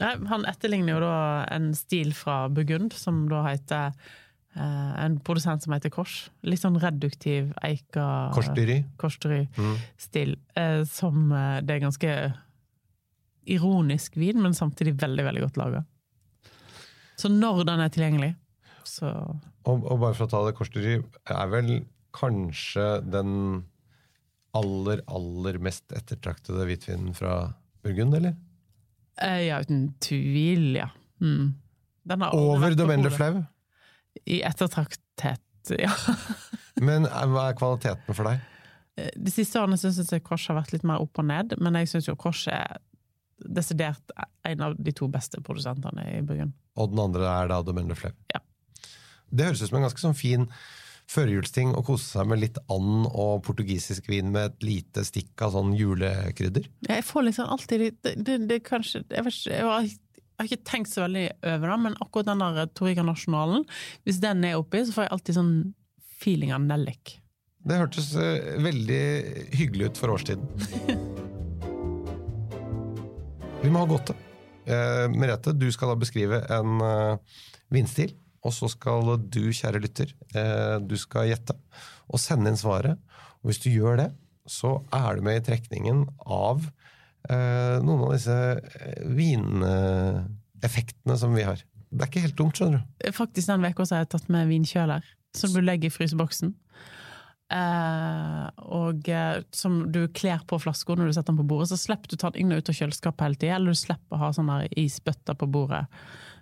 Nei, 0.00 0.14
han 0.26 0.44
etterligner 0.48 0.94
jo 0.96 1.00
da 1.04 1.44
en 1.52 1.74
stil 1.74 2.14
fra 2.16 2.48
Burgund, 2.48 2.94
som 2.96 3.28
da 3.28 3.42
heter 3.44 3.92
En 4.54 5.16
produsent 5.24 5.64
som 5.64 5.72
heter 5.72 5.92
Kors. 5.92 6.26
Litt 6.44 6.60
sånn 6.60 6.76
reduktiv 6.80 7.54
eika 7.64 8.04
Korsdyri? 8.34 8.82
Korsdyri-stil. 9.00 10.36
eh, 10.56 10.82
som 10.84 11.32
eh, 11.32 11.60
Det 11.64 11.76
er 11.76 11.86
ganske 11.86 12.16
ironisk 13.48 14.16
vin, 14.16 14.42
men 14.42 14.54
samtidig 14.54 14.94
veldig, 15.00 15.24
veldig 15.24 15.42
godt 15.46 15.56
laga. 15.56 15.84
Så 17.16 17.30
når 17.32 17.64
den 17.64 17.80
er 17.80 17.90
tilgjengelig, 17.92 18.34
så 18.84 19.08
Og, 19.64 19.84
og 19.86 19.98
bare 20.02 20.14
for 20.14 20.26
å 20.26 20.30
ta 20.30 20.38
det, 20.46 20.56
korsdyri 20.58 20.94
er 21.30 21.50
vel 21.52 21.84
kanskje 22.12 22.86
den 23.06 23.62
aller, 24.58 25.00
aller 25.06 25.58
mest 25.62 25.94
ettertraktede 25.94 26.66
hvitvinen 26.66 27.14
fra 27.14 27.54
Burgund, 27.82 28.16
eller? 28.18 28.34
Eh, 29.22 29.46
ja, 29.46 29.60
uten 29.62 29.94
tvil, 30.02 30.74
ja. 30.76 30.88
Mm. 31.22 31.54
Over 32.34 32.74
Domaine 32.74 33.06
de 33.06 33.14
Fleuve. 33.14 33.44
I 34.24 34.42
ettertrakthet, 34.46 35.72
ja. 35.78 35.92
Men 36.88 37.06
eh, 37.08 37.26
hva 37.30 37.50
er 37.50 37.58
kvaliteten 37.58 38.16
for 38.16 38.28
deg? 38.28 38.42
Eh, 38.98 39.10
De 39.16 39.32
siste 39.34 39.60
årene 39.60 39.78
syns 39.80 40.00
jeg 40.02 40.24
Kors 40.26 40.48
har 40.50 40.58
vært 40.60 40.74
litt 40.74 40.86
mer 40.88 41.02
opp 41.04 41.20
og 41.22 41.28
ned, 41.28 41.56
men 41.62 41.78
jeg 41.80 41.92
syns 41.92 42.10
jo 42.10 42.16
Kors 42.18 42.46
er 42.52 42.80
desidert 43.42 44.12
en 44.46 44.60
av 44.62 44.76
de 44.78 44.92
to 44.94 45.08
beste 45.10 45.40
produsentene 45.42 46.04
i 46.12 46.20
byen. 46.26 46.52
Og 46.78 46.92
den 46.92 47.02
andre 47.02 47.26
er 47.26 47.50
da 47.50 47.62
Domaine 47.66 47.94
de 47.94 48.12
Ja. 48.32 48.40
Det 49.32 49.48
høres 49.48 49.62
ut 49.62 49.70
som 49.70 49.80
en 49.80 49.86
ganske 49.88 50.02
sånn 50.02 50.18
fin 50.18 50.46
førjulsting 51.12 51.72
å 51.76 51.82
kose 51.84 52.06
seg 52.06 52.28
med 52.30 52.40
litt 52.42 52.58
and 52.72 53.08
og 53.10 53.42
portugisisk 53.46 54.08
vin 54.08 54.30
med 54.32 54.50
et 54.52 54.66
lite 54.66 55.04
stikk 55.04 55.42
av 55.44 55.56
sånn 55.56 55.74
julekrydder. 55.76 56.68
Jeg 56.88 57.04
får 57.08 57.26
liksom 57.28 57.50
alltid 57.52 57.84
det, 57.84 58.14
det, 58.16 58.38
det 58.48 58.60
kanskje, 58.64 59.02
jeg, 59.10 59.24
vet 59.26 59.38
ikke, 59.40 59.58
jeg, 59.58 59.96
har, 60.42 60.50
ikke 60.50 60.68
tenkt 60.68 60.92
så 60.92 61.06
veldig 61.06 61.26
over 61.54 61.72
det, 61.72 61.78
men 61.86 61.98
akkurat 62.02 62.32
den 62.32 62.42
der 62.42 62.70
Torika-nasjonalen, 62.76 63.66
hvis 64.06 64.20
den 64.22 64.44
er 64.48 64.60
oppi, 64.60 64.84
så 64.86 64.96
får 64.96 65.06
jeg 65.06 65.14
alltid 65.16 65.38
sånn 65.38 65.54
feeling 66.22 66.54
av 66.54 66.64
nellik. 66.66 67.18
Det 67.62 67.78
hørtes 67.78 68.10
eh, 68.18 68.56
veldig 68.62 69.02
hyggelig 69.54 69.92
ut 69.92 70.02
for 70.02 70.16
årstiden. 70.16 70.48
Vi 73.62 73.70
må 73.70 73.84
ha 73.84 73.86
godte. 73.86 74.16
Eh, 74.66 75.06
Merete, 75.14 75.54
du 75.54 75.68
skal 75.74 75.92
da 75.92 75.98
beskrive 75.98 76.40
en 76.54 76.82
eh, 76.82 77.38
vinstil, 77.74 78.16
og 78.42 78.54
så 78.54 78.68
skal 78.70 79.14
du, 79.22 79.44
kjære 79.54 79.82
lytter, 79.82 80.10
eh, 80.34 80.78
du 80.82 80.96
skal 80.98 81.28
gjette 81.30 81.54
og 82.10 82.18
sende 82.18 82.50
inn 82.50 82.58
svaret. 82.58 82.98
Og 83.42 83.50
hvis 83.50 83.62
du 83.62 83.70
gjør 83.70 84.00
det, 84.02 84.08
så 84.50 84.80
er 84.94 85.18
du 85.18 85.26
med 85.26 85.38
i 85.38 85.44
trekningen 85.46 86.04
av 86.26 86.66
noen 87.30 88.06
av 88.06 88.12
disse 88.14 88.34
eh, 88.34 89.04
vineffektene 89.18 91.16
som 91.18 91.34
vi 91.36 91.44
har. 91.46 91.62
Det 91.92 92.00
er 92.06 92.10
ikke 92.10 92.24
helt 92.24 92.38
dumt, 92.38 92.56
skjønner 92.56 92.80
du. 92.80 93.12
Faktisk 93.12 93.50
den 93.50 93.66
uka 93.68 93.84
har 93.84 94.02
jeg 94.02 94.12
tatt 94.14 94.28
med 94.32 94.48
vinkjøler, 94.48 95.02
som 95.36 95.52
du 95.52 95.60
legger 95.60 95.90
i 95.90 95.92
fryseboksen. 95.92 96.54
Eh, 97.52 98.46
og 98.72 99.08
eh, 99.12 99.42
som 99.52 99.82
du 99.92 100.06
kler 100.16 100.40
på 100.48 100.56
flaska 100.62 100.96
når 100.96 101.10
du 101.10 101.14
setter 101.18 101.34
den 101.34 101.40
på 101.42 101.48
bordet, 101.50 101.68
så 101.72 101.76
slipper 101.80 102.08
du 102.08 102.16
ta 102.16 102.30
den 102.32 102.46
inn 102.46 102.54
og 102.54 102.62
ut 102.62 102.72
av 102.72 102.78
kjøleskapet 102.78 103.26
hele 103.26 103.40
tida, 103.40 103.58
eller 103.58 103.76
du 103.76 103.80
slipper 103.82 104.16
å 104.16 104.22
ha 104.22 104.30
sånne 104.32 104.58
isbøtter 104.80 105.36
på 105.36 105.48
bordet 105.52 105.84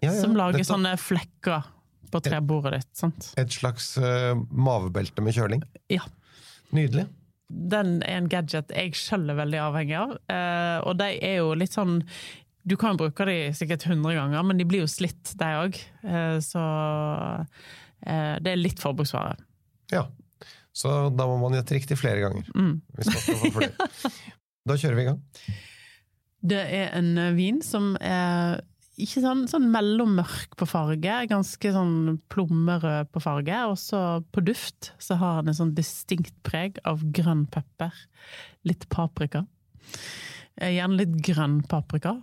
Ja, 0.05 0.13
ja, 0.13 0.15
som 0.21 0.37
lager 0.39 0.61
dette... 0.61 0.71
sånne 0.71 0.95
flekker 1.01 1.67
på 2.11 2.23
trebordet 2.27 2.79
ditt. 2.79 2.93
sant? 2.99 3.33
Et 3.39 3.53
slags 3.55 3.93
eh, 3.99 4.35
mavebelte 4.51 5.23
med 5.23 5.35
kjøling. 5.35 5.67
Ja. 5.91 6.07
Nydelig. 6.75 7.09
Den 7.51 7.99
er 8.07 8.21
en 8.21 8.31
gadget 8.31 8.71
jeg 8.75 8.95
sjøl 8.99 9.33
er 9.33 9.41
veldig 9.41 9.61
avhengig 9.65 9.99
av, 9.99 10.15
eh, 10.31 10.79
og 10.87 10.97
de 11.01 11.11
er 11.19 11.41
jo 11.41 11.53
litt 11.59 11.75
sånn 11.75 12.01
du 12.71 12.77
kan 12.79 12.99
bruke 13.01 13.25
de 13.25 13.37
sikkert 13.57 13.87
100 13.89 14.15
ganger, 14.15 14.43
men 14.47 14.59
de 14.61 14.67
blir 14.69 14.83
jo 14.85 14.89
slitt, 14.91 15.33
de 15.41 15.47
òg. 15.63 15.79
Så 16.45 16.61
eh, 18.05 18.35
det 18.37 18.53
er 18.53 18.61
litt 18.61 18.83
forbruksvare. 18.83 19.39
Ja. 19.91 20.05
Så 20.73 20.93
da 21.17 21.27
må 21.27 21.39
man 21.41 21.57
gjette 21.57 21.79
riktig 21.79 21.99
flere 21.99 22.23
ganger. 22.23 22.47
Mm. 22.55 22.77
Hvis 22.99 23.11
man 23.11 23.25
skal 23.25 23.41
få 23.41 23.53
flere. 23.57 23.91
Da 24.69 24.75
kjører 24.77 24.99
vi 24.99 25.03
i 25.03 25.09
gang. 25.09 25.21
Det 26.53 26.61
er 26.61 26.91
en 26.99 27.15
eh, 27.19 27.33
vin 27.37 27.63
som 27.65 27.95
er 27.97 28.61
ikke 29.05 29.23
sånn, 29.25 29.45
sånn 29.51 29.69
mellommørk 29.73 30.57
på 30.61 30.67
farge, 30.69 31.17
ganske 31.31 31.73
sånn 31.75 32.19
plommerød 32.33 33.11
på 33.15 33.23
farge. 33.25 33.61
Og 33.71 33.79
så 33.81 34.01
på 34.35 34.45
duft 34.47 34.93
så 35.03 35.19
har 35.21 35.41
den 35.41 35.53
en 35.53 35.61
sånn 35.63 35.77
distinkt 35.77 36.35
preg 36.47 36.81
av 36.89 37.05
grønn 37.17 37.47
pepper. 37.53 37.95
Litt 38.69 38.89
paprika. 38.93 39.45
Eh, 40.57 40.77
Gjerne 40.77 41.01
litt 41.03 41.17
grønn 41.25 41.61
paprika. 41.69 42.19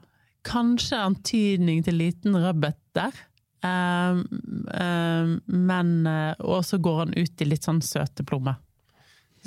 Kanskje 0.47 1.01
antydning 1.03 1.83
til 1.85 1.99
liten 1.99 2.37
rødbet 2.37 2.79
der. 2.97 3.25
Um, 3.65 4.21
um, 4.69 5.31
men 5.49 5.87
eh, 6.05 6.35
Og 6.45 6.61
så 6.61 6.77
går 6.77 6.99
han 6.99 7.15
ut 7.17 7.41
i 7.41 7.47
litt 7.47 7.65
sånn 7.65 7.81
søte 7.81 8.21
plommer. 8.27 8.59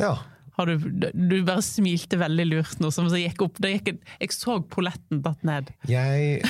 Ja. 0.01 0.17
Har 0.59 0.67
du, 0.67 0.89
du 1.15 1.37
bare 1.47 1.63
smilte 1.65 2.19
veldig 2.21 2.45
lurt 2.51 2.81
nå, 2.83 2.91
som 2.93 3.07
så 3.09 3.21
gikk 3.21 3.47
opp. 3.47 3.61
Gikk, 3.65 3.95
jeg 4.21 4.35
så 4.35 4.59
polletten 4.69 5.23
datt 5.25 5.45
ned. 5.47 5.71
Jeg 5.89 6.43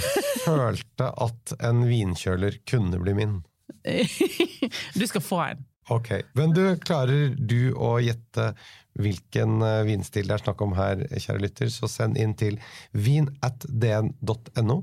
følte 0.45 1.11
at 1.27 1.57
en 1.67 1.85
vinkjøler 1.89 2.61
kunne 2.69 3.01
bli 3.03 3.17
min. 3.19 3.41
Du 4.99 5.07
skal 5.07 5.23
få 5.25 5.41
en. 5.49 5.67
Ok. 5.91 6.13
Men 6.39 6.55
du, 6.55 6.63
klarer 6.83 7.35
du 7.35 7.73
å 7.75 7.97
gjette 8.03 8.53
hvilken 9.01 9.63
eh, 9.65 9.81
vinstil 9.89 10.29
det 10.29 10.37
er 10.37 10.45
snakk 10.45 10.63
om 10.65 10.75
her, 10.79 11.03
kjære 11.11 11.43
lytter, 11.45 11.73
så 11.73 11.89
send 11.91 12.19
inn 12.21 12.35
til 12.39 12.59
vinatdn.no. 12.93 14.79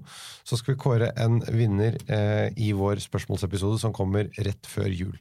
Så 0.47 0.59
skal 0.59 0.75
vi 0.75 0.81
kåre 0.81 1.11
en 1.19 1.39
vinner 1.47 1.99
eh, 2.07 2.49
i 2.55 2.73
vår 2.75 3.03
spørsmålsepisode 3.03 3.79
som 3.83 3.95
kommer 3.95 4.31
rett 4.39 4.67
før 4.67 4.91
jul. 4.91 5.15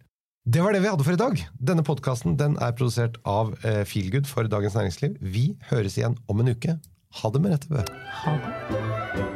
Det 0.47 0.63
var 0.63 0.75
det 0.75 0.85
vi 0.85 0.91
hadde 0.91 1.07
for 1.07 1.17
i 1.17 1.19
dag. 1.19 1.41
Denne 1.59 1.83
podkasten 1.87 2.37
er 2.39 2.77
produsert 2.79 3.19
av 3.27 3.57
eh, 3.67 3.83
Feelgood 3.87 4.31
for 4.31 4.47
Dagens 4.51 4.79
Næringsliv. 4.79 5.19
Vi 5.21 5.49
høres 5.73 5.99
igjen 5.99 6.19
om 6.31 6.43
en 6.43 6.55
uke. 6.55 6.79
Ha 7.23 7.33
det 7.35 7.43
med 7.43 7.57
rette 7.57 7.73
Bø. 7.73 7.83
Ha 8.23 8.39
det. 8.45 9.36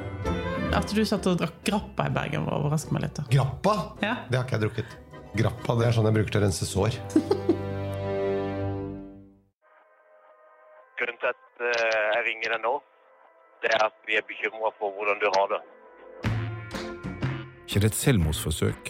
At 0.70 0.86
du 0.94 1.00
satt 1.02 1.26
og 1.26 1.34
drakk 1.40 1.56
grappa 1.66 2.04
i 2.06 2.12
Bergen, 2.14 2.44
var 2.46 2.60
overrasker 2.60 2.94
meg 2.94 3.02
litt. 3.08 3.16
da. 3.18 3.24
Grappa! 3.32 3.72
Ja. 4.04 4.14
Det 4.30 4.36
har 4.38 4.44
ikke 4.46 4.54
jeg 4.56 4.62
drukket. 4.68 4.90
Grappa 5.40 5.74
det 5.80 5.84
er 5.88 5.92
sånn 5.96 6.06
jeg 6.06 6.16
bruker 6.18 6.30
til 6.30 6.40
å 6.40 6.44
rense 6.44 6.64
sår. 6.68 6.92
Grunnen 11.00 11.18
til 11.18 11.30
at 11.32 11.44
eh, 11.66 12.06
jeg 12.14 12.22
ringer 12.28 12.48
deg 12.54 12.60
nå, 12.62 12.74
det 13.64 13.70
er 13.74 13.82
at 13.88 13.96
vi 14.06 14.14
er 14.20 14.24
bekymra 14.30 14.70
for 14.78 14.88
hvordan 14.94 15.18
du 15.18 15.26
har 15.34 15.46
det. 15.56 15.60
Ikke 17.66 17.82
det 17.82 17.90
et 17.90 17.98
selvmordsforsøk 17.98 18.82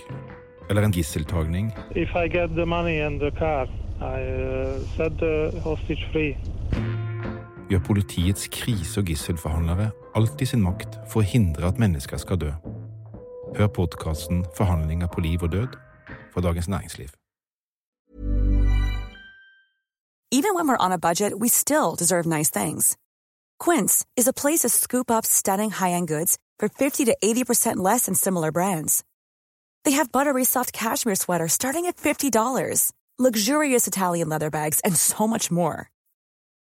eller 0.68 0.82
en 0.84 0.94
gisseltagning? 0.94 1.72
If 1.96 2.12
I 2.14 2.28
get 2.28 2.52
the 2.56 2.66
money 2.68 3.00
and 3.00 3.20
the 3.20 3.32
car, 3.40 3.66
I 4.00 4.20
uh, 4.20 4.80
set 4.96 5.16
the 5.20 5.52
hostage 5.64 6.04
free. 6.12 6.36
Gjør 7.70 7.78
politiets 7.86 8.48
krise- 8.50 9.00
og 9.00 9.06
gisselforhandlere 9.06 9.90
alt 10.18 10.40
i 10.42 10.46
sin 10.46 10.62
makt 10.62 10.96
for 11.06 11.22
å 11.22 11.26
hindre 11.26 11.68
at 11.68 11.78
mennesker 11.78 12.18
skal 12.18 12.40
dø? 12.42 12.50
Hør 13.54 13.68
på 15.14 15.20
liv 15.20 15.42
og 15.42 15.52
død' 15.52 15.76
fra 16.32 16.40
Dagens 16.40 16.68
Næringsliv. 16.68 17.14
Even 20.32 20.54
when 20.54 20.68
we're 20.68 20.84
on 20.84 20.92
a 20.92 20.98
budget, 20.98 21.38
we 21.38 21.48
still 21.48 21.96
deserve 21.96 22.26
nice 22.26 22.50
things. 22.50 22.96
Quince 23.58 24.04
is 24.16 24.28
a 24.28 24.32
place 24.32 24.60
to 24.60 24.68
scoop 24.68 25.10
up 25.10 25.26
stunning 25.26 25.70
high-end 25.70 26.08
goods 26.08 26.38
for 26.58 26.68
50 26.68 27.04
to 27.04 27.16
80% 27.22 27.76
less 27.76 28.06
than 28.06 28.14
similar 28.14 28.52
brands. 28.52 29.02
They 29.84 29.92
have 29.92 30.12
buttery 30.12 30.44
soft 30.44 30.72
cashmere 30.72 31.16
sweaters 31.16 31.52
starting 31.52 31.86
at 31.86 31.96
$50, 31.96 32.92
luxurious 33.18 33.86
Italian 33.86 34.28
leather 34.28 34.50
bags, 34.50 34.80
and 34.80 34.96
so 34.96 35.26
much 35.26 35.50
more. 35.50 35.90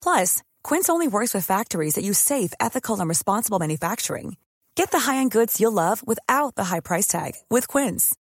Plus, 0.03 0.43
Quince 0.69 0.91
only 0.91 1.09
works 1.09 1.33
with 1.33 1.47
factories 1.47 1.95
that 1.95 2.05
use 2.05 2.19
safe, 2.19 2.53
ethical, 2.61 3.01
and 3.01 3.09
responsible 3.09 3.59
manufacturing. 3.59 4.37
Get 4.77 4.91
the 4.91 4.99
high-end 4.99 5.31
goods 5.31 5.59
you'll 5.59 5.73
love 5.73 6.07
without 6.07 6.57
the 6.57 6.65
high 6.65 6.81
price 6.81 7.07
tag 7.07 7.33
with 7.49 7.67
Quince. 7.67 8.15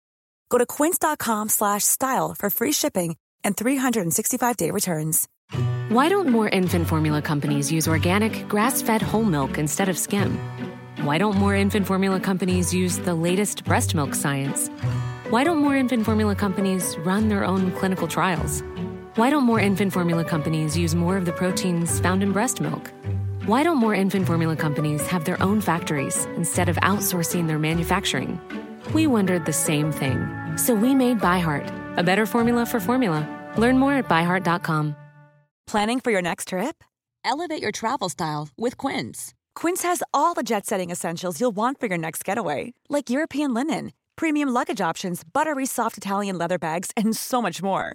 Go 0.51 0.59
to 0.59 0.67
quince.com 0.67 1.49
slash 1.49 1.85
style 1.85 2.35
for 2.39 2.51
free 2.51 2.73
shipping 2.73 3.17
and 3.45 3.57
365-day 3.57 4.71
returns. 4.73 5.27
Why 5.89 6.11
don't 6.11 6.29
more 6.29 6.51
infant 6.51 6.87
formula 6.87 7.23
companies 7.23 7.73
use 7.73 7.89
organic, 7.89 8.47
grass 8.47 8.83
fed 8.83 9.01
whole 9.01 9.25
milk 9.25 9.57
instead 9.57 9.89
of 9.89 9.97
skim? 9.97 10.39
Why 11.01 11.17
don't 11.17 11.39
more 11.39 11.55
infant 11.55 11.87
formula 11.87 12.21
companies 12.21 12.75
use 12.75 12.99
the 12.99 13.15
latest 13.15 13.65
breast 13.65 13.95
milk 13.95 14.15
science? 14.15 14.69
Why 15.31 15.45
don't 15.45 15.61
more 15.63 15.77
infant 15.77 16.05
formula 16.05 16.35
companies 16.35 16.95
run 17.07 17.31
their 17.31 17.43
own 17.43 17.73
clinical 17.73 18.07
trials? 18.07 18.63
Why 19.17 19.31
don't 19.31 19.45
more 19.45 19.61
infant 19.61 19.93
formula 19.93 20.25
companies 20.25 20.77
use 20.77 20.97
more 20.97 21.17
of 21.17 21.25
the 21.25 21.31
proteins 21.31 22.01
found 22.01 22.25
in 22.25 22.33
breast 22.33 22.61
milk? 22.61 22.91
Why 23.47 23.63
don't 23.63 23.77
more 23.77 23.95
infant 23.95 24.27
formula 24.27 24.57
companies 24.57 25.07
have 25.07 25.25
their 25.25 25.41
own 25.41 25.61
factories 25.61 26.25
instead 26.35 26.69
of 26.69 26.75
outsourcing 26.79 27.47
their 27.47 27.61
manufacturing? 27.61 28.41
We 28.93 29.07
wondered 29.07 29.45
the 29.45 29.53
same 29.53 29.93
thing. 29.93 30.27
So 30.57 30.75
we 30.75 30.97
made 30.97 31.21
ByHeart, 31.21 31.71
a 31.97 32.03
better 32.03 32.27
formula 32.27 32.67
for 32.67 32.81
formula. 32.81 33.23
Learn 33.57 33.79
more 33.79 33.93
at 33.93 34.09
byheart.com. 34.09 34.97
Planning 35.69 36.01
for 36.01 36.11
your 36.11 36.23
next 36.23 36.49
trip? 36.49 36.83
Elevate 37.25 37.63
your 37.63 37.71
travel 37.71 38.09
style 38.09 38.49
with 38.59 38.77
Quince. 38.77 39.33
Quince 39.55 39.85
has 39.85 40.03
all 40.13 40.35
the 40.35 40.43
jet 40.43 40.67
setting 40.67 40.91
essentials 40.91 41.41
you'll 41.41 41.53
want 41.57 41.79
for 41.79 41.87
your 41.87 41.99
next 41.99 42.25
getaway, 42.25 42.75
like 42.89 43.11
European 43.11 43.55
linen, 43.55 43.93
premium 44.17 44.49
luggage 44.49 44.81
options, 44.81 45.23
buttery 45.23 45.67
soft 45.67 45.97
Italian 45.97 46.37
leather 46.37 46.59
bags, 46.59 46.91
and 46.97 47.17
so 47.17 47.41
much 47.41 47.63
more. 47.63 47.95